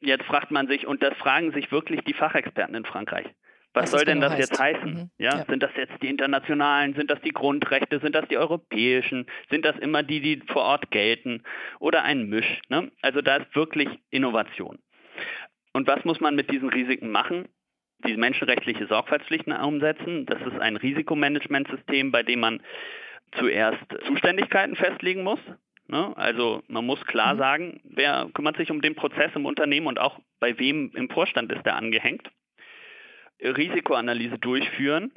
Jetzt 0.00 0.24
fragt 0.24 0.50
man 0.50 0.66
sich, 0.66 0.86
und 0.86 1.02
das 1.02 1.14
fragen 1.14 1.52
sich 1.52 1.70
wirklich 1.72 2.00
die 2.02 2.12
Fachexperten 2.12 2.74
in 2.74 2.84
Frankreich, 2.84 3.26
was, 3.74 3.90
soll 3.90 4.04
denn 4.04 4.20
genau 4.20 4.28
das 4.28 4.38
heißt. 4.38 4.50
jetzt 4.50 4.60
heißen? 4.60 4.94
Mhm. 4.94 5.10
Ja? 5.18 5.38
ja? 5.38 5.44
Sind 5.44 5.62
das 5.62 5.70
jetzt 5.76 6.02
die 6.02 6.08
internationalen? 6.08 6.94
Sind 6.94 7.10
das 7.10 7.20
die 7.22 7.32
Grundrechte? 7.32 7.98
Sind 7.98 8.14
das 8.14 8.26
die 8.28 8.38
europäischen? 8.38 9.26
Sind 9.50 9.64
das 9.64 9.76
immer 9.78 10.02
die, 10.02 10.20
die 10.20 10.42
vor 10.46 10.62
Ort 10.62 10.90
gelten? 10.90 11.42
Oder 11.80 12.04
ein 12.04 12.28
Misch? 12.28 12.60
Ne? 12.68 12.90
Also 13.02 13.20
da 13.20 13.36
ist 13.36 13.54
wirklich 13.54 13.88
Innovation. 14.10 14.78
Und 15.72 15.88
was 15.88 16.04
muss 16.04 16.20
man 16.20 16.36
mit 16.36 16.50
diesen 16.50 16.68
Risiken 16.68 17.10
machen? 17.10 17.48
Die 18.06 18.16
menschenrechtliche 18.16 18.86
Sorgfaltspflichten 18.86 19.52
umsetzen. 19.52 20.26
Das 20.26 20.40
ist 20.42 20.60
ein 20.60 20.76
Risikomanagementsystem, 20.76 22.12
bei 22.12 22.22
dem 22.22 22.40
man 22.40 22.62
zuerst 23.38 23.84
Zuständigkeiten 24.06 24.76
festlegen 24.76 25.24
muss. 25.24 25.40
Ne? 25.88 26.16
Also 26.16 26.62
man 26.68 26.86
muss 26.86 27.04
klar 27.06 27.34
mhm. 27.34 27.38
sagen, 27.38 27.80
wer 27.84 28.28
kümmert 28.34 28.56
sich 28.56 28.70
um 28.70 28.80
den 28.80 28.94
Prozess 28.94 29.32
im 29.34 29.46
Unternehmen 29.46 29.86
und 29.86 29.98
auch 29.98 30.20
bei 30.38 30.58
wem 30.58 30.92
im 30.94 31.10
Vorstand 31.10 31.50
ist 31.52 31.64
der 31.66 31.76
angehängt. 31.76 32.30
Risikoanalyse 33.40 34.38
durchführen. 34.38 35.12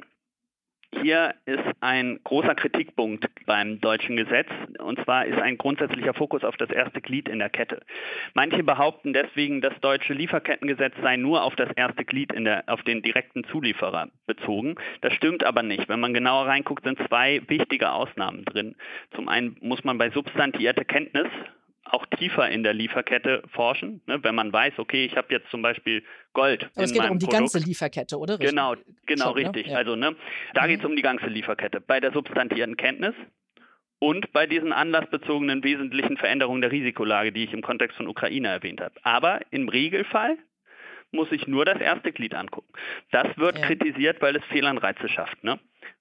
Hier 1.02 1.34
ist 1.44 1.62
ein 1.80 2.18
großer 2.24 2.54
Kritikpunkt 2.54 3.26
beim 3.44 3.78
deutschen 3.78 4.16
Gesetz, 4.16 4.48
und 4.78 4.98
zwar 5.04 5.26
ist 5.26 5.38
ein 5.38 5.58
grundsätzlicher 5.58 6.14
Fokus 6.14 6.44
auf 6.44 6.56
das 6.56 6.70
erste 6.70 7.02
Glied 7.02 7.28
in 7.28 7.38
der 7.38 7.50
Kette. 7.50 7.82
Manche 8.32 8.62
behaupten 8.62 9.12
deswegen, 9.12 9.60
das 9.60 9.78
deutsche 9.80 10.14
Lieferkettengesetz 10.14 10.94
sei 11.02 11.18
nur 11.18 11.42
auf 11.42 11.54
das 11.56 11.70
erste 11.76 12.06
Glied 12.06 12.32
der, 12.34 12.64
auf 12.68 12.82
den 12.84 13.02
direkten 13.02 13.44
Zulieferer 13.44 14.08
bezogen. 14.26 14.76
Das 15.02 15.12
stimmt 15.12 15.44
aber 15.44 15.62
nicht. 15.62 15.90
Wenn 15.90 16.00
man 16.00 16.14
genauer 16.14 16.46
reinguckt, 16.46 16.84
sind 16.84 16.98
zwei 17.06 17.42
wichtige 17.48 17.92
Ausnahmen 17.92 18.46
drin. 18.46 18.74
Zum 19.14 19.28
einen 19.28 19.56
muss 19.60 19.84
man 19.84 19.98
bei 19.98 20.08
substantierte 20.10 20.86
Kenntnis 20.86 21.28
auch 21.90 22.06
tiefer 22.06 22.48
in 22.48 22.62
der 22.62 22.74
Lieferkette 22.74 23.42
forschen. 23.52 24.02
Ne? 24.06 24.22
Wenn 24.22 24.34
man 24.34 24.52
weiß, 24.52 24.78
okay, 24.78 25.04
ich 25.04 25.16
habe 25.16 25.32
jetzt 25.32 25.50
zum 25.50 25.62
Beispiel 25.62 26.02
Gold. 26.32 26.68
Aber 26.74 26.84
es 26.84 26.92
geht 26.92 27.02
um 27.02 27.18
die 27.18 27.26
Produkt. 27.26 27.52
ganze 27.52 27.58
Lieferkette, 27.58 28.18
oder? 28.18 28.38
Genau, 28.38 28.74
genau 29.06 29.24
Schon, 29.24 29.34
ne? 29.34 29.40
richtig. 29.40 29.66
Ne? 29.66 29.72
Ja. 29.72 29.78
Also 29.78 29.96
ne, 29.96 30.16
da 30.54 30.62
mhm. 30.62 30.68
geht 30.68 30.80
es 30.80 30.84
um 30.84 30.96
die 30.96 31.02
ganze 31.02 31.26
Lieferkette. 31.26 31.80
Bei 31.80 32.00
der 32.00 32.12
substantiellen 32.12 32.76
Kenntnis 32.76 33.14
und 33.98 34.32
bei 34.32 34.46
diesen 34.46 34.72
anlassbezogenen 34.72 35.64
wesentlichen 35.64 36.16
Veränderungen 36.16 36.60
der 36.60 36.70
Risikolage, 36.70 37.32
die 37.32 37.44
ich 37.44 37.52
im 37.52 37.62
Kontext 37.62 37.96
von 37.96 38.06
Ukraine 38.06 38.48
erwähnt 38.48 38.80
habe. 38.80 38.94
Aber 39.02 39.40
im 39.50 39.68
Regelfall 39.68 40.36
muss 41.10 41.32
ich 41.32 41.46
nur 41.46 41.64
das 41.64 41.80
erste 41.80 42.12
Glied 42.12 42.34
angucken. 42.34 42.72
Das 43.10 43.26
wird 43.36 43.58
ja. 43.58 43.66
kritisiert, 43.66 44.20
weil 44.20 44.36
es 44.36 44.44
Fehlanreize 44.44 45.08
schafft. 45.08 45.42
Ne? 45.42 45.58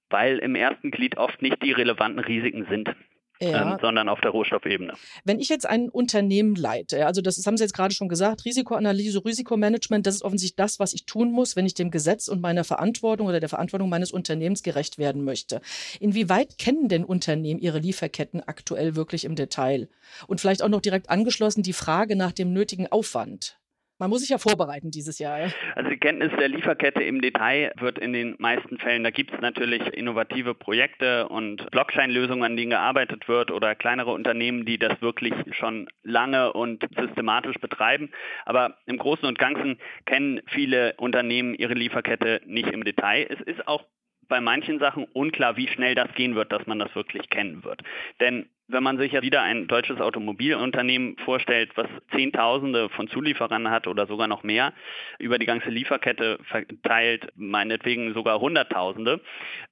Weil 0.10 0.38
im 0.39 0.56
ersten 0.56 0.91
Glied 0.91 1.17
oft 1.17 1.41
nicht 1.41 1.62
die 1.63 1.72
relevanten 1.72 2.20
Risiken 2.20 2.65
sind 2.70 2.94
ja. 3.39 3.74
ähm, 3.74 3.77
sondern 3.82 4.10
auf 4.10 4.22
der 4.22 4.32
Rohstoffebene. 4.32 4.94
Wenn 5.24 5.39
ich 5.39 5.50
jetzt 5.50 5.67
ein 5.67 5.89
Unternehmen 5.89 6.56
leite, 6.56 7.06
also 7.06 7.22
das, 7.22 7.44
haben 7.46 7.58
Sie 7.58 7.63
jetzt 7.63 7.74
gerade 7.74 7.94
schon 7.94 8.10
gesagt, 8.10 8.46
Risikoanalyse, 8.46 9.24
Risikomanagement, 9.24 10.06
das 10.06 10.15
ist 10.15 10.24
offensichtlich 10.24 10.56
das, 10.56 10.79
was 10.79 10.94
ich 10.94 11.06
tun 11.06 11.32
muss, 11.32 11.56
wenn 11.56 11.65
ich 11.65 11.74
dem 11.74 11.91
Gesetz 11.91 12.27
und 12.27 12.41
meiner 12.41 12.63
Verantwortung 12.63 13.27
oder 13.27 13.39
der 13.39 13.50
Verantwortung 13.50 13.89
meines 13.89 14.12
Unternehmens 14.12 14.63
gerecht 14.63 14.98
werden 14.98 15.24
möchte. 15.24 15.62
Inwieweit 16.00 16.58
kennen 16.58 16.88
denn 16.88 17.03
Unternehmen 17.03 17.60
ihre 17.60 17.79
Lieferketten 17.79 18.41
aktuell 18.46 18.96
wirklich 18.96 19.25
im 19.25 19.36
Detail? 19.36 19.89
Und 20.27 20.41
vielleicht 20.41 20.63
auch 20.63 20.70
noch 20.70 20.82
direkt 20.82 21.10
angeschlossen 21.10 21.63
die 21.63 21.74
Frage 21.74 22.15
nach 22.15 22.32
dem 22.32 22.53
nötigen 22.53 22.88
Aufwand. 22.88 23.58
Man 24.00 24.12
muss 24.12 24.22
sich 24.22 24.30
ja 24.30 24.38
vorbereiten 24.38 24.92
dieses 24.92 25.18
Jahr. 25.18 25.51
Also 25.75 25.89
die 25.89 25.98
Kenntnis 25.98 26.32
der 26.39 26.50
Lieferkette 26.50 27.01
im 27.01 27.20
Detail 27.22 27.72
wird 27.80 27.98
in 27.98 28.13
den 28.13 28.36
meisten 28.38 28.77
Fällen, 28.77 29.04
da 29.04 29.10
gibt 29.10 29.34
es 29.34 29.42
natürlich 29.42 29.82
innovative 29.94 30.54
Projekte 30.54 31.27
und 31.30 31.70
Blockchain-Lösungen, 31.72 32.44
an 32.44 32.56
denen 32.56 32.70
gearbeitet 32.70 33.27
wird 33.27 33.50
oder 33.50 33.74
kleinere 33.74 34.12
Unternehmen, 34.12 34.66
die 34.66 34.77
das 34.77 35.01
wirklich 35.01 35.34
schon 35.51 35.88
lange 36.04 36.54
und 36.54 36.86
systematisch 36.96 37.58
betreiben. 37.58 38.12
Aber 38.46 38.77
im 38.86 38.98
Großen 38.98 39.27
und 39.27 39.39
Ganzen 39.39 39.80
kennen 40.06 40.42
viele 40.46 40.94
Unternehmen 40.98 41.56
ihre 41.56 41.74
Lieferkette 41.74 42.42
nicht 42.46 42.70
im 42.70 42.84
Detail. 42.84 43.25
Es 43.30 43.42
ist 43.42 43.68
auch 43.68 43.84
bei 44.27 44.42
manchen 44.42 44.80
Sachen 44.80 45.06
unklar, 45.06 45.58
wie 45.58 45.68
schnell 45.68 45.96
das 45.96 46.13
gehen 46.13 46.36
wird, 46.36 46.51
dass 46.51 46.68
man 46.68 46.80
das 46.80 46.94
wirklich 46.96 47.30
kennen 47.30 47.63
wird. 47.63 47.82
Denn 48.20 48.50
wenn 48.67 48.83
man 48.83 48.97
sich 48.97 49.12
ja 49.13 49.21
wieder 49.21 49.41
ein 49.41 49.67
deutsches 49.67 50.00
Automobilunternehmen 50.00 51.17
vorstellt, 51.24 51.71
was 51.75 51.88
Zehntausende 52.12 52.89
von 52.89 53.07
Zulieferern 53.07 53.69
hat 53.69 53.88
oder 53.88 54.07
sogar 54.07 54.27
noch 54.27 54.43
mehr, 54.43 54.74
über 55.19 55.39
die 55.39 55.45
ganze 55.45 55.69
Lieferkette 55.69 56.39
verteilt, 56.43 57.31
meinetwegen 57.36 58.13
sogar 58.13 58.39
Hunderttausende, 58.39 59.21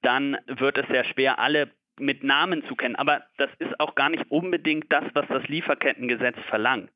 dann 0.02 0.36
wird 0.46 0.78
es 0.78 0.86
sehr 0.88 1.04
schwer, 1.04 1.38
alle 1.38 1.70
mit 1.98 2.24
Namen 2.24 2.64
zu 2.66 2.74
kennen. 2.74 2.96
Aber 2.96 3.22
das 3.38 3.50
ist 3.58 3.78
auch 3.80 3.94
gar 3.94 4.10
nicht 4.10 4.24
unbedingt 4.30 4.92
das, 4.92 5.04
was 5.14 5.26
das 5.28 5.46
Lieferkettengesetz 5.48 6.36
verlangt. 6.48 6.90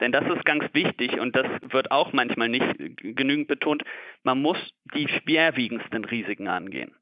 Denn 0.00 0.12
das 0.12 0.24
ist 0.26 0.44
ganz 0.44 0.64
wichtig 0.72 1.20
und 1.20 1.36
das 1.36 1.46
wird 1.62 1.90
auch 1.90 2.12
manchmal 2.12 2.48
nicht 2.48 2.66
genügend 2.98 3.48
betont. 3.48 3.84
Man 4.22 4.42
muss 4.42 4.58
die 4.94 5.08
schwerwiegendsten 5.08 6.04
Risiken 6.04 6.48
angehen. 6.48 6.94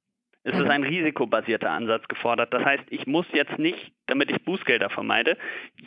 Es 0.48 0.58
ist 0.58 0.70
ein 0.70 0.82
risikobasierter 0.82 1.70
Ansatz 1.70 2.08
gefordert. 2.08 2.54
Das 2.54 2.64
heißt, 2.64 2.84
ich 2.88 3.06
muss 3.06 3.26
jetzt 3.32 3.58
nicht, 3.58 3.92
damit 4.06 4.30
ich 4.30 4.42
Bußgelder 4.44 4.88
vermeide, 4.88 5.36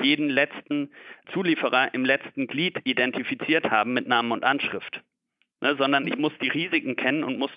jeden 0.01 0.29
letzten 0.29 0.91
Zulieferer 1.33 1.93
im 1.93 2.05
letzten 2.05 2.45
Glied 2.45 2.79
identifiziert 2.83 3.71
haben 3.71 3.93
mit 3.93 4.07
Namen 4.07 4.31
und 4.31 4.43
Anschrift. 4.43 5.01
Ne, 5.61 5.75
sondern 5.75 6.07
ich 6.07 6.17
muss 6.17 6.33
die 6.41 6.49
Risiken 6.49 6.95
kennen 6.95 7.23
und 7.23 7.37
muss 7.37 7.51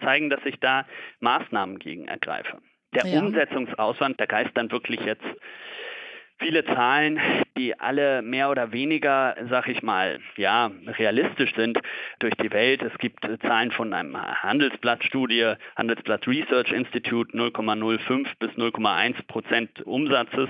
zeigen, 0.00 0.30
dass 0.30 0.40
ich 0.44 0.58
da 0.60 0.86
Maßnahmen 1.20 1.78
gegen 1.78 2.08
ergreife. 2.08 2.58
Der 2.94 3.06
ja. 3.06 3.20
Umsetzungsaufwand, 3.20 4.18
der 4.18 4.26
geist 4.26 4.50
dann 4.54 4.70
wirklich 4.70 5.00
jetzt 5.00 5.24
viele 6.40 6.64
Zahlen, 6.64 7.20
die 7.56 7.78
alle 7.78 8.22
mehr 8.22 8.50
oder 8.50 8.72
weniger, 8.72 9.36
sag 9.48 9.68
ich 9.68 9.82
mal, 9.82 10.18
ja, 10.36 10.70
realistisch 10.86 11.54
sind 11.54 11.78
durch 12.18 12.34
die 12.36 12.50
Welt. 12.50 12.82
Es 12.82 12.96
gibt 12.98 13.20
Zahlen 13.42 13.70
von 13.70 13.92
einem 13.92 14.16
Handelsblatt-Studie, 14.16 15.54
Handelsblatt 15.76 16.26
Research 16.26 16.72
Institute, 16.72 17.36
0,05 17.36 18.26
bis 18.38 18.50
0,1 18.52 19.26
Prozent 19.26 19.82
Umsatzes. 19.86 20.48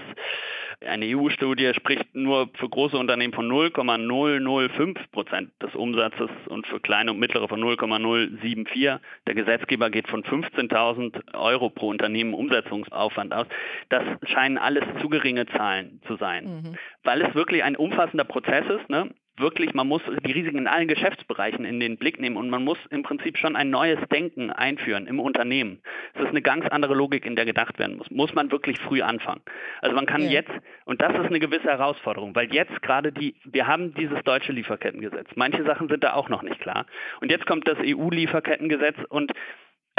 Eine 0.87 1.05
EU-Studie 1.15 1.73
spricht 1.75 2.15
nur 2.15 2.49
für 2.55 2.69
große 2.69 2.97
Unternehmen 2.97 3.35
von 3.35 3.47
0,005 3.47 5.11
Prozent 5.13 5.51
des 5.63 5.75
Umsatzes 5.75 6.31
und 6.47 6.67
für 6.67 6.81
kleine 6.81 7.11
und 7.11 7.19
mittlere 7.19 7.49
von 7.49 7.61
0,074. 7.61 8.99
Der 9.27 9.35
Gesetzgeber 9.35 9.91
geht 9.91 10.09
von 10.09 10.23
15.000 10.25 11.35
Euro 11.35 11.69
pro 11.69 11.89
Unternehmen 11.89 12.33
Umsetzungsaufwand 12.33 13.35
aus. 13.35 13.47
Das 13.91 14.05
scheinen 14.25 14.57
alles 14.57 14.85
zu 15.03 15.11
geringe 15.11 15.45
Zahlen 15.47 16.01
zu 16.07 16.17
sein, 16.17 16.45
mhm. 16.45 16.79
weil 17.05 17.21
es 17.21 17.35
wirklich 17.35 17.63
ein 17.63 17.77
umfassender 17.77 18.25
Prozess 18.25 18.65
ist. 18.67 18.89
Ne? 18.89 19.11
Wirklich, 19.37 19.75
man 19.75 19.89
muss 19.89 20.03
die 20.27 20.33
Risiken 20.33 20.59
in 20.59 20.67
allen 20.67 20.89
Geschäftsbereichen 20.89 21.65
in 21.65 21.81
den 21.81 21.97
Blick 21.97 22.21
nehmen 22.21 22.37
und 22.37 22.51
man 22.51 22.65
muss 22.65 22.79
im 22.91 23.03
Prinzip 23.03 23.39
schon 23.39 23.57
ein 23.57 23.71
neues 23.71 23.99
Denken 24.11 24.51
einführen 24.51 25.07
im 25.07 25.21
Unternehmen. 25.21 25.81
Es 26.15 26.23
ist 26.23 26.29
eine 26.29 26.43
ganz 26.43 26.67
andere 26.67 26.95
Logik, 26.95 27.25
in 27.25 27.37
der 27.37 27.45
gedacht 27.45 27.79
werden 27.79 27.97
muss. 27.97 28.11
Muss 28.11 28.35
man 28.35 28.51
wirklich 28.51 28.79
früh 28.81 29.03
anfangen. 29.03 29.41
Also 29.81 29.95
man 29.95 30.07
kann 30.07 30.23
ja. 30.23 30.31
jetzt, 30.31 30.53
und 30.85 31.01
das 31.01 31.13
ist 31.15 31.27
eine 31.27 31.41
gewisse 31.41 31.69
Herausforderung, 31.69 32.35
weil 32.35 32.53
jetzt 32.53 32.83
gerade 32.83 33.13
die, 33.13 33.35
wir 33.45 33.67
haben 33.67 33.95
dieses 33.95 34.23
deutsche 34.25 34.53
Lieferkettengesetz. 34.53 35.29
Manche 35.35 35.65
Sachen 35.65 35.89
sind 35.89 36.05
da 36.05 36.15
auch 36.15 36.29
noch 36.29 36.43
nicht 36.43 36.61
klar. 36.61 36.87
Und 37.21 37.31
jetzt 37.31 37.47
kommt 37.47 37.67
das 37.67 37.79
EU-Lieferkettengesetz 37.79 38.97
und 39.09 39.33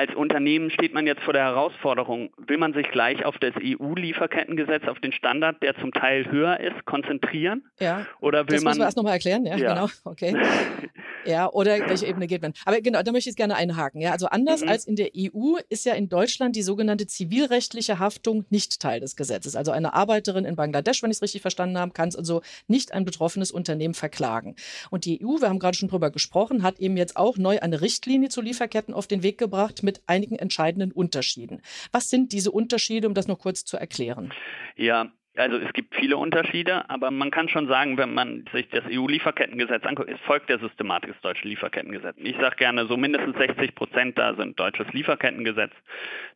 als 0.01 0.15
Unternehmen 0.15 0.72
steht 0.72 0.96
man 0.96 1.05
jetzt 1.05 1.22
vor 1.22 1.34
der 1.34 1.43
Herausforderung, 1.43 2.31
will 2.48 2.58
man 2.58 2.74
sich 2.74 2.89
gleich 2.89 3.24
auf 3.24 3.38
das 3.38 3.53
EU-Lieferkettengesetz, 3.62 4.88
auf 4.88 5.00
den 5.00 5.12
Standard, 5.12 5.62
der 5.62 5.75
zum 5.75 5.91
Teil 5.91 6.31
höher 6.31 6.60
ist, 6.60 6.86
konzentrieren? 6.86 7.67
Ja. 7.79 8.08
Oder 8.20 8.48
will 8.48 8.55
das 8.55 8.63
man. 8.63 8.72
Das 8.72 8.77
müssen 8.77 8.79
wir 8.79 8.86
erst 8.86 8.98
nochmal 8.98 9.13
erklären, 9.13 9.46
ja, 9.46 9.58
ja, 9.58 9.75
genau. 9.75 9.88
Okay. 10.03 10.36
ja, 11.25 11.48
oder 11.51 11.88
welche 11.88 12.08
Ebene 12.08 12.25
geht 12.25 12.41
man? 12.41 12.53
Aber 12.65 12.81
genau, 12.81 13.03
da 13.03 13.12
möchte 13.12 13.29
ich 13.29 13.36
gerne 13.36 13.55
einhaken. 13.55 14.01
Ja, 14.01 14.12
also 14.12 14.25
anders 14.25 14.63
mhm. 14.63 14.70
als 14.70 14.86
in 14.86 14.96
der 14.96 15.10
EU 15.15 15.58
ist 15.70 15.86
ja 15.86 15.93
in 15.93 16.10
Deutschland 16.10 16.55
die 16.55 16.63
sogenannte 16.63 17.05
zivilrechtliche 17.05 18.00
Haftung 18.00 18.46
nicht 18.50 18.79
Teil 18.79 19.01
des 19.01 19.15
Gesetzes. 19.15 19.55
Also 19.55 19.72
eine 19.72 19.93
Arbeiterin 19.93 20.46
in 20.46 20.55
Bangladesch, 20.55 21.03
wenn 21.03 21.12
ich 21.12 21.17
es 21.17 21.22
richtig 21.22 21.43
verstanden 21.43 21.77
habe, 21.77 21.91
kann 21.91 22.10
es 22.10 22.15
also 22.15 22.41
nicht 22.67 22.91
ein 22.91 23.05
betroffenes 23.05 23.51
Unternehmen 23.51 23.93
verklagen. 23.93 24.55
Und 24.89 25.05
die 25.05 25.24
EU, 25.24 25.41
wir 25.41 25.50
haben 25.50 25.60
gerade 25.60 25.77
schon 25.77 25.89
drüber 25.89 26.10
gesprochen, 26.10 26.63
hat 26.63 26.79
eben 26.79 26.98
jetzt 26.98 27.17
auch 27.17 27.38
neu 27.38 27.60
eine 27.60 27.81
Richtlinie 27.81 28.29
zu 28.29 28.41
Lieferketten 28.41 28.96
auf 28.96 29.05
den 29.05 29.22
Weg 29.22 29.38
gebracht 29.38 29.84
mit 29.84 29.90
mit 29.91 30.01
einigen 30.07 30.38
entscheidenden 30.38 30.91
Unterschieden. 30.91 31.62
Was 31.91 32.10
sind 32.10 32.31
diese 32.31 32.51
Unterschiede, 32.51 33.07
um 33.07 33.13
das 33.13 33.27
noch 33.27 33.39
kurz 33.39 33.65
zu 33.65 33.75
erklären? 33.75 34.31
Ja, 34.77 35.12
also 35.36 35.57
es 35.57 35.71
gibt 35.74 35.95
viele 35.95 36.17
Unterschiede, 36.17 36.89
aber 36.89 37.12
man 37.12 37.31
kann 37.31 37.50
schon 37.50 37.67
sagen, 37.67 37.98
wenn 37.98 38.13
man 38.13 38.45
sich 38.53 38.69
das 38.69 38.83
EU-Lieferkettengesetz 38.89 39.83
anguckt, 39.86 40.10
es 40.10 40.19
folgt 40.21 40.50
der 40.50 40.60
Systematik 40.60 41.12
des 41.12 41.21
deutschen 41.21 41.50
Lieferkettengesetzes. 41.50 42.24
Ich 42.24 42.36
sage 42.38 42.55
gerne, 42.57 42.86
so 42.88 42.95
mindestens 42.95 43.38
60 43.38 43.75
Prozent 43.75 44.17
da 44.17 44.36
sind 44.36 44.60
deutsches 44.60 44.88
Lieferkettengesetz, 44.93 45.71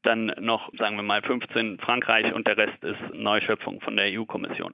dann 0.04 0.34
noch, 0.40 0.72
sagen 0.78 0.96
wir 0.98 1.04
mal, 1.04 1.22
15 1.22 1.80
Frankreich 1.80 2.34
und 2.34 2.48
der 2.48 2.58
Rest 2.58 2.84
ist 2.84 3.00
Neuschöpfung 3.14 3.82
von 3.82 3.96
der 3.96 4.08
EU-Kommission. 4.18 4.74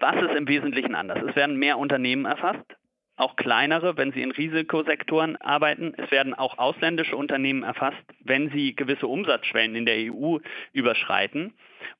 Was 0.00 0.16
ist 0.16 0.36
im 0.36 0.48
Wesentlichen 0.48 0.94
anders? 0.94 1.18
Es 1.26 1.36
werden 1.36 1.56
mehr 1.56 1.78
Unternehmen 1.78 2.24
erfasst, 2.24 2.64
auch 3.20 3.36
kleinere, 3.36 3.96
wenn 3.96 4.12
sie 4.12 4.22
in 4.22 4.30
Risikosektoren 4.30 5.36
arbeiten. 5.36 5.94
Es 5.96 6.10
werden 6.10 6.34
auch 6.34 6.58
ausländische 6.58 7.16
Unternehmen 7.16 7.62
erfasst, 7.62 8.02
wenn 8.24 8.50
sie 8.50 8.74
gewisse 8.74 9.06
Umsatzschwellen 9.06 9.76
in 9.76 9.86
der 9.86 10.12
EU 10.12 10.38
überschreiten, 10.72 11.52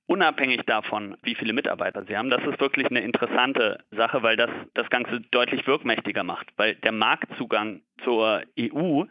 unabhängig 0.07 0.63
davon, 0.67 1.17
wie 1.23 1.35
viele 1.35 1.53
Mitarbeiter 1.53 2.05
sie 2.05 2.17
haben. 2.17 2.31
Das 2.31 2.43
ist 2.43 2.61
wirklich 2.61 2.91
eine 2.91 3.01
interessante 3.01 3.85
Sache, 3.91 4.23
weil 4.23 4.37
das 4.37 4.51
das 4.75 4.89
Ganze 4.91 5.21
deutlich 5.31 5.67
wirkmächtiger 5.67 6.25
macht, 6.25 6.49
weil 6.57 6.75
der 6.77 6.93
Marktzugang 6.93 7.83
zur 8.03 8.43
EU 8.59 9.05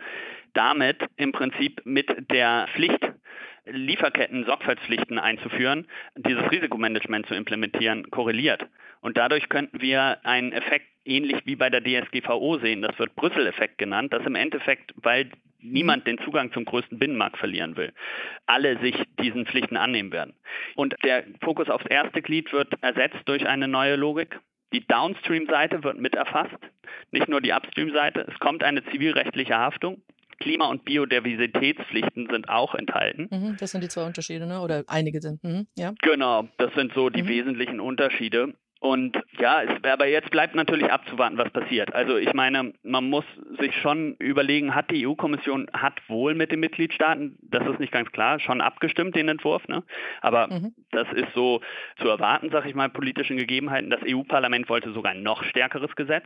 damit 0.54 0.98
im 1.16 1.32
Prinzip 1.32 1.82
mit 1.86 2.10
der 2.32 2.68
Pflicht, 2.74 3.00
Lieferketten 3.66 4.46
Sorgfaltspflichten 4.46 5.20
einzuführen, 5.20 5.86
dieses 6.16 6.50
Risikomanagement 6.50 7.28
zu 7.28 7.36
implementieren, 7.36 8.10
korreliert. 8.10 8.66
Und 9.02 9.18
dadurch 9.18 9.48
könnten 9.48 9.80
wir 9.82 10.18
einen 10.24 10.52
Effekt 10.54 10.89
ähnlich 11.06 11.42
wie 11.46 11.56
bei 11.56 11.70
der 11.70 11.84
DSGVO 11.84 12.60
sehen. 12.60 12.82
Das 12.82 12.98
wird 13.00 13.16
Brüssel-Effekt 13.16 13.78
genannt, 13.78 14.14
dass 14.14 14.26
im 14.26 14.36
Endeffekt, 14.36 14.94
weil 14.98 15.32
niemand 15.62 16.08
den 16.08 16.18
Zugang 16.20 16.52
zum 16.52 16.66
größten 16.66 17.00
Binnenmarkt 17.00 17.38
verlieren 17.38 17.76
will, 17.76 17.94
alle 18.46 18.80
sich 18.80 18.96
diesen 19.22 19.46
Pflichten 19.46 19.78
annehmen 19.78 20.12
werden. 20.12 20.34
Und 20.76 20.96
der 21.04 21.24
Fokus 21.42 21.70
aufs 21.70 21.86
erste 21.86 22.22
Glied 22.22 22.52
wird 22.54 22.74
ersetzt 22.82 23.20
durch 23.26 23.48
eine 23.48 23.68
neue 23.68 23.96
Logik. 23.96 24.40
Die 24.72 24.86
Downstream-Seite 24.86 25.84
wird 25.84 26.00
mit 26.00 26.16
erfasst, 26.16 26.60
nicht 27.12 27.28
nur 27.28 27.42
die 27.42 27.52
Upstream-Seite. 27.52 28.26
Es 28.32 28.40
kommt 28.40 28.64
eine 28.64 28.84
zivilrechtliche 28.86 29.58
Haftung. 29.58 30.02
Klima- 30.40 30.68
und 30.68 30.86
Biodiversitätspflichten 30.86 32.30
sind 32.32 32.48
auch 32.48 32.74
enthalten. 32.76 33.28
Mhm, 33.30 33.58
das 33.60 33.72
sind 33.72 33.84
die 33.84 33.90
zwei 33.90 34.06
Unterschiede, 34.06 34.48
ne? 34.48 34.62
oder 34.62 34.84
einige 34.88 35.22
sind. 35.22 35.44
Mhm, 35.44 35.68
ja. 35.76 35.94
Genau, 36.02 36.48
das 36.58 36.74
sind 36.76 36.94
so 36.94 37.10
die 37.10 37.24
mhm. 37.24 37.28
wesentlichen 37.28 37.80
Unterschiede. 37.82 38.54
Und 38.80 39.22
ja, 39.38 39.62
es, 39.62 39.84
aber 39.84 40.08
jetzt 40.08 40.32
bleibt 40.32 40.56
natürlich 40.56 40.90
abzuwarten, 40.90 41.38
was 41.38 41.50
passiert. 41.50 41.94
Also 41.94 42.16
ich 42.18 42.34
meine, 42.34 42.74
man 42.84 43.10
muss 43.10 43.26
sich 43.60 43.76
schon 43.76 44.16
überlegen, 44.20 44.74
hat 44.74 44.90
die 44.90 45.06
EU-Kommission, 45.06 45.68
hat 45.74 46.00
wohl 46.08 46.34
mit 46.34 46.54
den 46.54 46.62
Mitgliedstaaten, 46.62 47.38
das 47.42 47.68
ist 47.68 47.80
nicht 47.80 47.92
ganz 47.92 48.10
klar, 48.14 48.40
schon 48.40 48.62
abgestimmt, 48.62 49.16
den 49.16 49.28
Entwurf, 49.28 49.68
ne? 49.68 49.84
aber 50.22 50.48
mhm. 50.48 50.74
das 50.92 51.12
ist 51.12 51.34
so 51.36 51.60
zu 51.98 52.08
erwarten, 52.08 52.52
sage 52.52 52.70
ich 52.70 52.76
mal, 52.76 52.90
politischen 52.90 53.36
Gegebenheiten. 53.36 53.90
Das 53.90 54.02
EU-Parlament 54.06 54.70
wollte 54.70 54.94
sogar 54.94 55.12
ein 55.12 55.24
noch 55.24 55.44
stärkeres 55.44 55.94
Gesetz. 55.98 56.26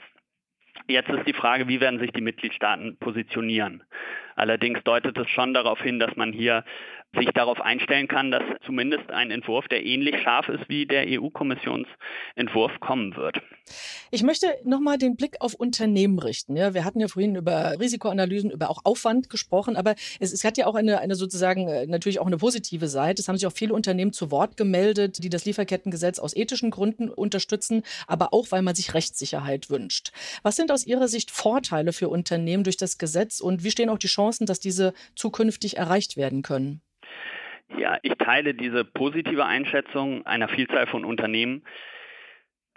Jetzt 0.87 1.09
ist 1.09 1.27
die 1.27 1.33
Frage, 1.33 1.67
wie 1.67 1.79
werden 1.79 1.99
sich 1.99 2.11
die 2.11 2.21
Mitgliedstaaten 2.21 2.97
positionieren. 2.97 3.83
Allerdings 4.35 4.83
deutet 4.83 5.17
es 5.17 5.29
schon 5.29 5.53
darauf 5.53 5.81
hin, 5.81 5.99
dass 5.99 6.15
man 6.15 6.33
hier 6.33 6.63
sich 7.15 7.29
darauf 7.33 7.61
einstellen 7.61 8.07
kann, 8.07 8.31
dass 8.31 8.43
zumindest 8.65 9.09
ein 9.11 9.31
Entwurf, 9.31 9.67
der 9.67 9.85
ähnlich 9.85 10.21
scharf 10.23 10.49
ist 10.49 10.67
wie 10.67 10.85
der 10.85 11.05
EU-Kommissionsentwurf, 11.07 12.79
kommen 12.79 13.15
wird. 13.15 13.37
Ich 14.11 14.23
möchte 14.23 14.47
nochmal 14.63 14.97
den 14.97 15.15
Blick 15.15 15.35
auf 15.39 15.53
Unternehmen 15.53 16.19
richten. 16.19 16.55
Ja, 16.55 16.73
wir 16.73 16.83
hatten 16.85 16.99
ja 16.99 17.07
vorhin 17.07 17.35
über 17.35 17.79
Risikoanalysen, 17.79 18.51
über 18.51 18.69
auch 18.69 18.81
Aufwand 18.83 19.29
gesprochen, 19.29 19.75
aber 19.75 19.95
es, 20.19 20.33
es 20.33 20.43
hat 20.43 20.57
ja 20.57 20.65
auch 20.65 20.75
eine, 20.75 20.99
eine 20.99 21.15
sozusagen 21.15 21.67
äh, 21.67 21.85
natürlich 21.87 22.19
auch 22.19 22.27
eine 22.27 22.37
positive 22.37 22.87
Seite. 22.87 23.21
Es 23.21 23.27
haben 23.27 23.37
sich 23.37 23.47
auch 23.47 23.53
viele 23.53 23.73
Unternehmen 23.73 24.11
zu 24.11 24.31
Wort 24.31 24.57
gemeldet, 24.57 25.23
die 25.23 25.29
das 25.29 25.45
Lieferkettengesetz 25.45 26.19
aus 26.19 26.35
ethischen 26.35 26.71
Gründen 26.71 27.09
unterstützen, 27.09 27.83
aber 28.07 28.33
auch, 28.33 28.47
weil 28.51 28.63
man 28.63 28.75
sich 28.75 28.93
Rechtssicherheit 28.93 29.69
wünscht. 29.69 30.11
Was 30.41 30.55
sind 30.55 30.71
aus 30.71 30.85
Ihrer 30.85 31.07
Sicht 31.07 31.31
Vorteile 31.31 31.93
für 31.93 32.09
Unternehmen 32.09 32.63
durch 32.63 32.77
das 32.77 32.97
Gesetz 32.97 33.39
und 33.39 33.63
wie 33.63 33.71
stehen 33.71 33.89
auch 33.89 33.99
die 33.99 34.07
Chancen, 34.07 34.45
dass 34.45 34.59
diese 34.59 34.93
zukünftig 35.15 35.77
erreicht 35.77 36.17
werden 36.17 36.41
können? 36.41 36.81
Ja, 37.77 37.97
ich 38.01 38.13
teile 38.15 38.53
diese 38.53 38.85
positive 38.85 39.45
Einschätzung 39.45 40.25
einer 40.25 40.47
Vielzahl 40.47 40.87
von 40.87 41.05
Unternehmen. 41.05 41.63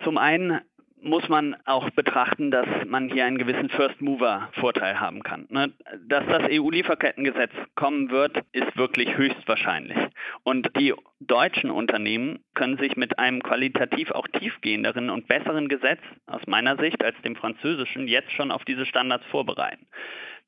Zum 0.02 0.18
einen 0.18 0.60
muss 1.00 1.28
man 1.28 1.56
auch 1.66 1.90
betrachten, 1.90 2.50
dass 2.50 2.66
man 2.86 3.08
hier 3.08 3.26
einen 3.26 3.38
gewissen 3.38 3.68
First-Mover-Vorteil 3.68 4.98
haben 4.98 5.22
kann. 5.22 5.46
Ne? 5.50 5.72
Dass 6.08 6.26
das 6.26 6.50
EU-Lieferkettengesetz 6.50 7.52
kommen 7.74 8.10
wird, 8.10 8.38
ist 8.52 8.76
wirklich 8.76 9.16
höchstwahrscheinlich. 9.16 9.98
Und 10.42 10.70
die 10.78 10.94
deutschen 11.20 11.70
Unternehmen 11.70 12.40
können 12.54 12.78
sich 12.78 12.96
mit 12.96 13.18
einem 13.18 13.42
qualitativ 13.42 14.10
auch 14.10 14.26
tiefgehenderen 14.26 15.10
und 15.10 15.28
besseren 15.28 15.68
Gesetz 15.68 16.00
aus 16.26 16.42
meiner 16.46 16.76
Sicht 16.78 17.04
als 17.04 17.20
dem 17.22 17.36
französischen 17.36 18.08
jetzt 18.08 18.32
schon 18.32 18.50
auf 18.50 18.64
diese 18.64 18.86
Standards 18.86 19.24
vorbereiten 19.26 19.86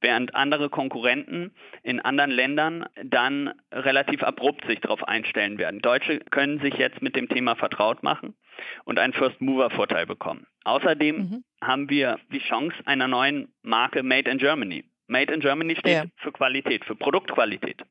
während 0.00 0.34
andere 0.34 0.70
Konkurrenten 0.70 1.54
in 1.82 2.00
anderen 2.00 2.30
Ländern 2.30 2.86
dann 3.04 3.52
relativ 3.72 4.22
abrupt 4.22 4.66
sich 4.66 4.80
darauf 4.80 5.06
einstellen 5.06 5.58
werden. 5.58 5.80
Deutsche 5.80 6.20
können 6.30 6.60
sich 6.60 6.74
jetzt 6.74 7.02
mit 7.02 7.16
dem 7.16 7.28
Thema 7.28 7.56
vertraut 7.56 8.02
machen 8.02 8.34
und 8.84 8.98
einen 8.98 9.12
First-Mover-Vorteil 9.12 10.06
bekommen. 10.06 10.46
Außerdem 10.64 11.16
mhm. 11.16 11.44
haben 11.62 11.90
wir 11.90 12.18
die 12.32 12.40
Chance 12.40 12.76
einer 12.84 13.08
neuen 13.08 13.52
Marke 13.62 14.02
Made 14.02 14.30
in 14.30 14.38
Germany. 14.38 14.84
Made 15.06 15.32
in 15.32 15.40
Germany 15.40 15.76
steht 15.76 15.94
ja. 15.94 16.04
für 16.16 16.32
Qualität, 16.32 16.84
für 16.84 16.94
Produktqualität. 16.94 17.82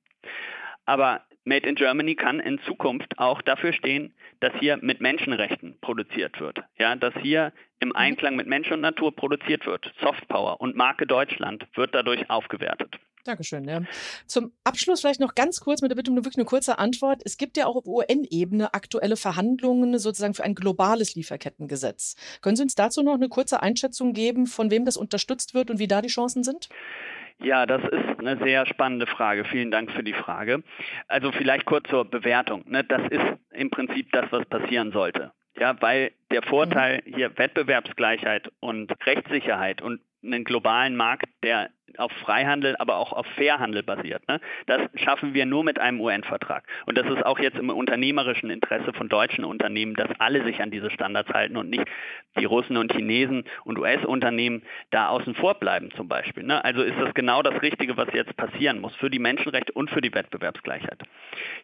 Aber 0.85 1.21
Made 1.47 1.67
in 1.67 1.75
Germany 1.75 2.15
kann 2.15 2.41
in 2.41 2.59
Zukunft 2.65 3.17
auch 3.17 3.41
dafür 3.41 3.71
stehen, 3.71 4.13
dass 4.41 4.51
hier 4.59 4.77
mit 4.81 4.99
Menschenrechten 4.99 5.77
produziert 5.79 6.39
wird. 6.41 6.59
Ja, 6.77 6.95
dass 6.95 7.13
hier 7.21 7.53
im. 7.79 7.95
Einklang 7.95 8.35
mit 8.35 8.47
Mensch 8.47 8.69
und 8.71 8.81
Natur 8.81 9.15
produziert 9.15 9.65
wird. 9.65 9.91
Softpower 10.01 10.59
und 10.61 10.75
Marke 10.75 11.07
Deutschland 11.07 11.65
wird 11.75 11.95
dadurch 11.95 12.29
aufgewertet. 12.29 12.99
Dankeschön. 13.23 13.65
Ja. 13.65 13.81
Zum 14.25 14.51
Abschluss 14.63 15.01
vielleicht 15.01 15.19
noch 15.19 15.35
ganz 15.35 15.59
kurz 15.59 15.81
mit 15.81 15.91
der 15.91 15.95
Bitte 15.95 16.11
um 16.11 16.17
wirklich 16.17 16.37
eine 16.37 16.45
kurze 16.45 16.79
Antwort. 16.79 17.21
Es 17.25 17.37
gibt 17.37 17.57
ja 17.57 17.65
auch 17.65 17.75
auf 17.75 17.85
UN-Ebene 17.85 18.73
aktuelle 18.73 19.17
Verhandlungen 19.17 19.97
sozusagen 19.99 20.33
für 20.33 20.43
ein 20.43 20.55
globales 20.55 21.15
Lieferkettengesetz. 21.15 22.15
Können 22.41 22.55
Sie 22.55 22.63
uns 22.63 22.75
dazu 22.75 23.03
noch 23.03 23.15
eine 23.15 23.29
kurze 23.29 23.61
Einschätzung 23.61 24.13
geben, 24.13 24.47
von 24.47 24.69
wem 24.69 24.85
das 24.85 24.95
unterstützt 24.95 25.53
wird 25.53 25.69
und 25.69 25.79
wie 25.79 25.87
da 25.87 26.01
die 26.01 26.07
Chancen 26.07 26.43
sind? 26.43 26.69
Ja, 27.39 27.65
das 27.65 27.83
ist 27.83 28.19
eine 28.19 28.37
sehr 28.43 28.65
spannende 28.65 29.05
Frage. 29.05 29.45
Vielen 29.45 29.71
Dank 29.71 29.91
für 29.91 30.03
die 30.03 30.13
Frage. 30.13 30.63
Also 31.07 31.31
vielleicht 31.31 31.65
kurz 31.65 31.87
zur 31.89 32.05
Bewertung. 32.05 32.63
Ne? 32.67 32.83
Das 32.83 33.01
ist 33.09 33.25
im 33.51 33.69
Prinzip 33.69 34.11
das, 34.11 34.25
was 34.31 34.45
passieren 34.45 34.91
sollte. 34.91 35.31
Ja, 35.59 35.79
weil 35.81 36.11
der 36.31 36.43
Vorteil 36.43 37.01
mhm. 37.05 37.15
hier 37.15 37.37
Wettbewerbsgleichheit 37.37 38.51
und 38.59 38.91
Rechtssicherheit 39.05 39.81
und 39.81 40.01
einen 40.23 40.43
globalen 40.43 40.95
Markt, 40.95 41.29
der 41.43 41.69
auf 41.97 42.11
Freihandel, 42.11 42.75
aber 42.77 42.97
auch 42.97 43.13
auf 43.13 43.25
Fairhandel 43.35 43.83
basiert. 43.83 44.27
Ne? 44.27 44.39
Das 44.65 44.81
schaffen 44.95 45.33
wir 45.33 45.45
nur 45.45 45.63
mit 45.63 45.79
einem 45.79 45.99
UN-Vertrag. 46.01 46.63
Und 46.85 46.97
das 46.97 47.07
ist 47.07 47.25
auch 47.25 47.39
jetzt 47.39 47.57
im 47.57 47.69
unternehmerischen 47.69 48.49
Interesse 48.49 48.93
von 48.93 49.09
deutschen 49.09 49.43
Unternehmen, 49.43 49.93
dass 49.95 50.09
alle 50.19 50.43
sich 50.43 50.61
an 50.61 50.71
diese 50.71 50.89
Standards 50.91 51.29
halten 51.29 51.57
und 51.57 51.69
nicht 51.69 51.85
die 52.39 52.45
Russen 52.45 52.77
und 52.77 52.91
Chinesen 52.91 53.45
und 53.63 53.79
US-Unternehmen 53.79 54.63
da 54.91 55.07
außen 55.07 55.35
vor 55.35 55.55
bleiben 55.55 55.91
zum 55.95 56.07
Beispiel. 56.07 56.43
Ne? 56.43 56.63
Also 56.63 56.81
ist 56.81 56.99
das 56.99 57.13
genau 57.13 57.41
das 57.41 57.61
Richtige, 57.61 57.97
was 57.97 58.07
jetzt 58.13 58.35
passieren 58.37 58.79
muss 58.79 58.95
für 58.95 59.09
die 59.09 59.19
Menschenrechte 59.19 59.71
und 59.71 59.89
für 59.89 60.01
die 60.01 60.13
Wettbewerbsgleichheit. 60.13 61.03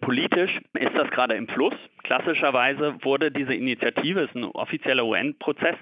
Politisch 0.02 0.60
ist 0.74 0.96
das 0.96 1.10
gerade 1.12 1.36
im 1.36 1.48
Fluss. 1.48 1.76
Klassischerweise 2.04 2.96
wurde 3.02 3.32
diese 3.32 3.54
Initiative, 3.54 4.22
ist 4.22 4.36
ein 4.36 4.44
offizieller 4.46 5.06
UN-Prozess, 5.06 5.76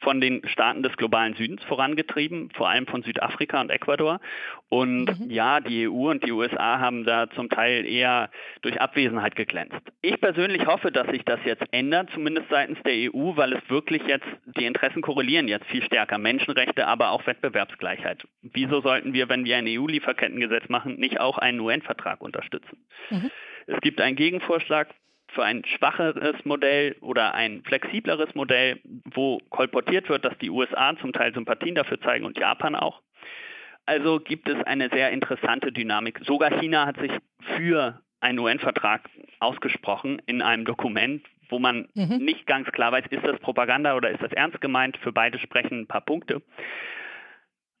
von 0.00 0.20
den 0.20 0.46
Staaten 0.48 0.82
des 0.82 0.96
globalen 0.96 1.34
Südens 1.34 1.64
vorangetrieben, 1.64 2.50
vor 2.54 2.68
allem 2.68 2.86
von 2.86 3.02
Südafrika 3.02 3.60
und 3.60 3.70
Ecuador 3.70 3.85
Ecuador. 3.86 4.20
Und 4.68 5.06
mhm. 5.06 5.30
ja, 5.30 5.60
die 5.60 5.88
EU 5.88 6.10
und 6.10 6.24
die 6.24 6.32
USA 6.32 6.80
haben 6.80 7.04
da 7.04 7.30
zum 7.30 7.48
Teil 7.48 7.86
eher 7.86 8.30
durch 8.62 8.80
Abwesenheit 8.80 9.36
geglänzt. 9.36 9.76
Ich 10.02 10.20
persönlich 10.20 10.66
hoffe, 10.66 10.90
dass 10.90 11.06
sich 11.08 11.24
das 11.24 11.38
jetzt 11.44 11.62
ändert, 11.70 12.10
zumindest 12.12 12.48
seitens 12.50 12.78
der 12.82 12.94
EU, 12.94 13.36
weil 13.36 13.52
es 13.52 13.70
wirklich 13.70 14.02
jetzt, 14.06 14.26
die 14.44 14.66
Interessen 14.66 15.02
korrelieren 15.02 15.46
jetzt 15.46 15.66
viel 15.66 15.84
stärker. 15.84 16.18
Menschenrechte, 16.18 16.86
aber 16.86 17.10
auch 17.10 17.26
Wettbewerbsgleichheit. 17.26 18.26
Wieso 18.42 18.80
sollten 18.80 19.12
wir, 19.12 19.28
wenn 19.28 19.44
wir 19.44 19.56
ein 19.56 19.66
EU-Lieferkettengesetz 19.68 20.68
machen, 20.68 20.96
nicht 20.96 21.20
auch 21.20 21.38
einen 21.38 21.60
UN-Vertrag 21.60 22.20
unterstützen? 22.20 22.84
Mhm. 23.10 23.30
Es 23.68 23.80
gibt 23.80 24.00
einen 24.00 24.16
Gegenvorschlag 24.16 24.88
für 25.28 25.44
ein 25.44 25.64
schwacheres 25.64 26.44
Modell 26.44 26.96
oder 27.00 27.34
ein 27.34 27.62
flexibleres 27.64 28.34
Modell, 28.34 28.80
wo 29.04 29.38
kolportiert 29.50 30.08
wird, 30.08 30.24
dass 30.24 30.36
die 30.38 30.50
USA 30.50 30.96
zum 31.00 31.12
Teil 31.12 31.34
Sympathien 31.34 31.74
dafür 31.74 32.00
zeigen 32.00 32.24
und 32.24 32.38
Japan 32.38 32.74
auch. 32.74 33.00
Also 33.86 34.18
gibt 34.18 34.48
es 34.48 34.62
eine 34.64 34.88
sehr 34.90 35.10
interessante 35.12 35.72
Dynamik. 35.72 36.20
Sogar 36.24 36.50
China 36.58 36.86
hat 36.86 36.98
sich 36.98 37.12
für 37.56 38.00
einen 38.20 38.38
UN-Vertrag 38.40 39.08
ausgesprochen 39.38 40.20
in 40.26 40.42
einem 40.42 40.64
Dokument, 40.64 41.24
wo 41.48 41.60
man 41.60 41.88
mhm. 41.94 42.16
nicht 42.18 42.46
ganz 42.46 42.68
klar 42.72 42.90
weiß, 42.90 43.04
ist 43.10 43.24
das 43.24 43.38
Propaganda 43.38 43.94
oder 43.94 44.10
ist 44.10 44.22
das 44.22 44.32
ernst 44.32 44.60
gemeint. 44.60 44.96
Für 44.96 45.12
beide 45.12 45.38
sprechen 45.38 45.82
ein 45.82 45.86
paar 45.86 46.00
Punkte. 46.00 46.42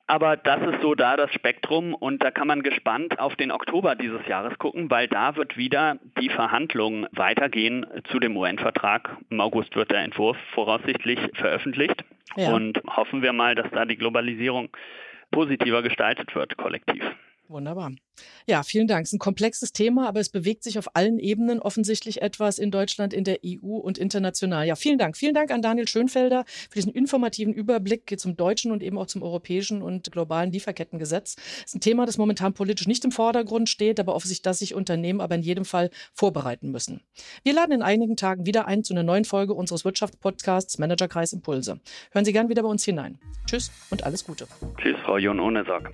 Aber 0.08 0.36
das 0.36 0.62
ist 0.62 0.82
so 0.82 0.94
da 0.94 1.16
das 1.16 1.32
Spektrum 1.32 1.92
und 1.92 2.22
da 2.22 2.30
kann 2.30 2.46
man 2.46 2.62
gespannt 2.62 3.18
auf 3.18 3.34
den 3.34 3.50
Oktober 3.50 3.96
dieses 3.96 4.24
Jahres 4.28 4.56
gucken, 4.58 4.88
weil 4.88 5.08
da 5.08 5.34
wird 5.34 5.56
wieder 5.56 5.98
die 6.20 6.28
Verhandlungen 6.28 7.08
weitergehen 7.10 7.84
zu 8.12 8.20
dem 8.20 8.36
UN-Vertrag. 8.36 9.16
Im 9.30 9.40
August 9.40 9.74
wird 9.74 9.90
der 9.90 10.04
Entwurf 10.04 10.36
voraussichtlich 10.52 11.18
veröffentlicht 11.34 12.04
ja. 12.36 12.50
und 12.50 12.80
hoffen 12.86 13.22
wir 13.22 13.32
mal, 13.32 13.56
dass 13.56 13.68
da 13.72 13.84
die 13.84 13.96
Globalisierung 13.96 14.68
positiver 15.36 15.82
gestaltet 15.82 16.34
wird, 16.34 16.56
kollektiv. 16.56 17.04
Wunderbar. 17.48 17.92
Ja, 18.46 18.62
vielen 18.62 18.86
Dank. 18.86 19.04
Es 19.04 19.10
ist 19.10 19.16
ein 19.16 19.18
komplexes 19.18 19.72
Thema, 19.72 20.08
aber 20.08 20.20
es 20.20 20.30
bewegt 20.30 20.64
sich 20.64 20.78
auf 20.78 20.96
allen 20.96 21.18
Ebenen 21.18 21.60
offensichtlich 21.60 22.22
etwas 22.22 22.58
in 22.58 22.70
Deutschland, 22.70 23.12
in 23.12 23.24
der 23.24 23.38
EU 23.44 23.76
und 23.76 23.98
international. 23.98 24.66
Ja, 24.66 24.74
vielen 24.74 24.98
Dank. 24.98 25.16
Vielen 25.16 25.34
Dank 25.34 25.50
an 25.50 25.62
Daniel 25.62 25.86
Schönfelder 25.86 26.44
für 26.46 26.76
diesen 26.76 26.92
informativen 26.92 27.52
Überblick 27.52 28.18
zum 28.18 28.36
deutschen 28.36 28.72
und 28.72 28.82
eben 28.82 28.98
auch 28.98 29.06
zum 29.06 29.22
europäischen 29.22 29.82
und 29.82 30.10
globalen 30.12 30.50
Lieferkettengesetz. 30.50 31.36
Es 31.36 31.66
ist 31.66 31.74
ein 31.76 31.80
Thema, 31.80 32.06
das 32.06 32.18
momentan 32.18 32.54
politisch 32.54 32.86
nicht 32.86 33.04
im 33.04 33.12
Vordergrund 33.12 33.68
steht, 33.68 34.00
aber 34.00 34.14
auf 34.14 34.24
sich, 34.24 34.42
dass 34.42 34.58
sich 34.60 34.74
Unternehmen 34.74 35.20
aber 35.20 35.34
in 35.34 35.42
jedem 35.42 35.64
Fall 35.64 35.90
vorbereiten 36.14 36.70
müssen. 36.70 37.02
Wir 37.42 37.52
laden 37.52 37.72
in 37.72 37.82
einigen 37.82 38.16
Tagen 38.16 38.46
wieder 38.46 38.66
ein 38.66 38.84
zu 38.84 38.94
einer 38.94 39.02
neuen 39.02 39.24
Folge 39.24 39.54
unseres 39.54 39.84
Wirtschaftspodcasts 39.84 40.78
Managerkreis 40.78 41.32
Impulse. 41.32 41.80
Hören 42.12 42.24
Sie 42.24 42.32
gern 42.32 42.48
wieder 42.48 42.62
bei 42.62 42.68
uns 42.68 42.84
hinein. 42.84 43.18
Tschüss 43.46 43.70
und 43.90 44.04
alles 44.04 44.24
Gute. 44.24 44.46
Tschüss, 44.80 44.96
Frau 45.04 45.18
Jon 45.18 45.40
Ohnesorg. 45.40 45.92